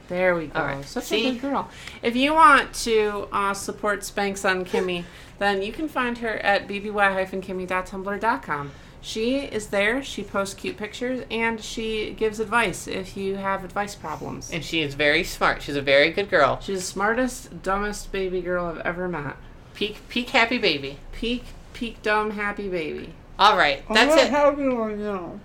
[0.08, 0.60] There we go.
[0.60, 0.84] All right.
[0.84, 1.28] Such See?
[1.28, 1.68] a good girl.
[2.02, 5.04] If you want to uh, support Spanks on Kimmy,
[5.38, 8.70] then you can find her at bby-kimmy.tumblr.com.
[9.00, 10.02] She is there.
[10.02, 14.50] She posts cute pictures and she gives advice if you have advice problems.
[14.50, 15.62] And she is very smart.
[15.62, 16.58] She's a very good girl.
[16.60, 19.36] She's the smartest, dumbest baby girl I've ever met.
[19.74, 20.98] Peak, peak happy baby.
[21.12, 23.14] Peak, peak, dumb, happy baby.
[23.38, 24.30] All right, that's I'm it.
[24.30, 25.40] How do I know?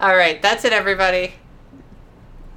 [0.00, 1.34] All right, that's it, everybody.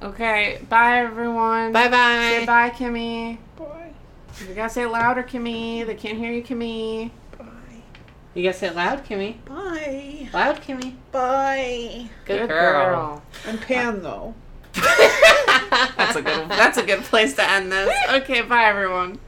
[0.02, 1.72] Okay, bye everyone.
[1.72, 2.46] Bye Say bye.
[2.46, 3.38] bye, Kimmy.
[3.56, 3.92] Bye.
[4.48, 5.86] You gotta say it louder, Kimmy.
[5.86, 7.10] They can't hear you, Kimmy.
[8.34, 8.40] Bye.
[8.40, 9.44] You gotta say it loud, Kimmy.
[9.44, 10.28] Bye.
[10.32, 10.94] Loud, Kimmy.
[11.12, 12.08] Bye.
[12.24, 13.22] Good, girl.
[13.46, 14.34] And pan though.
[14.74, 16.48] That's a good.
[16.48, 17.92] That's a good place to end this.
[18.10, 19.18] Okay, bye everyone.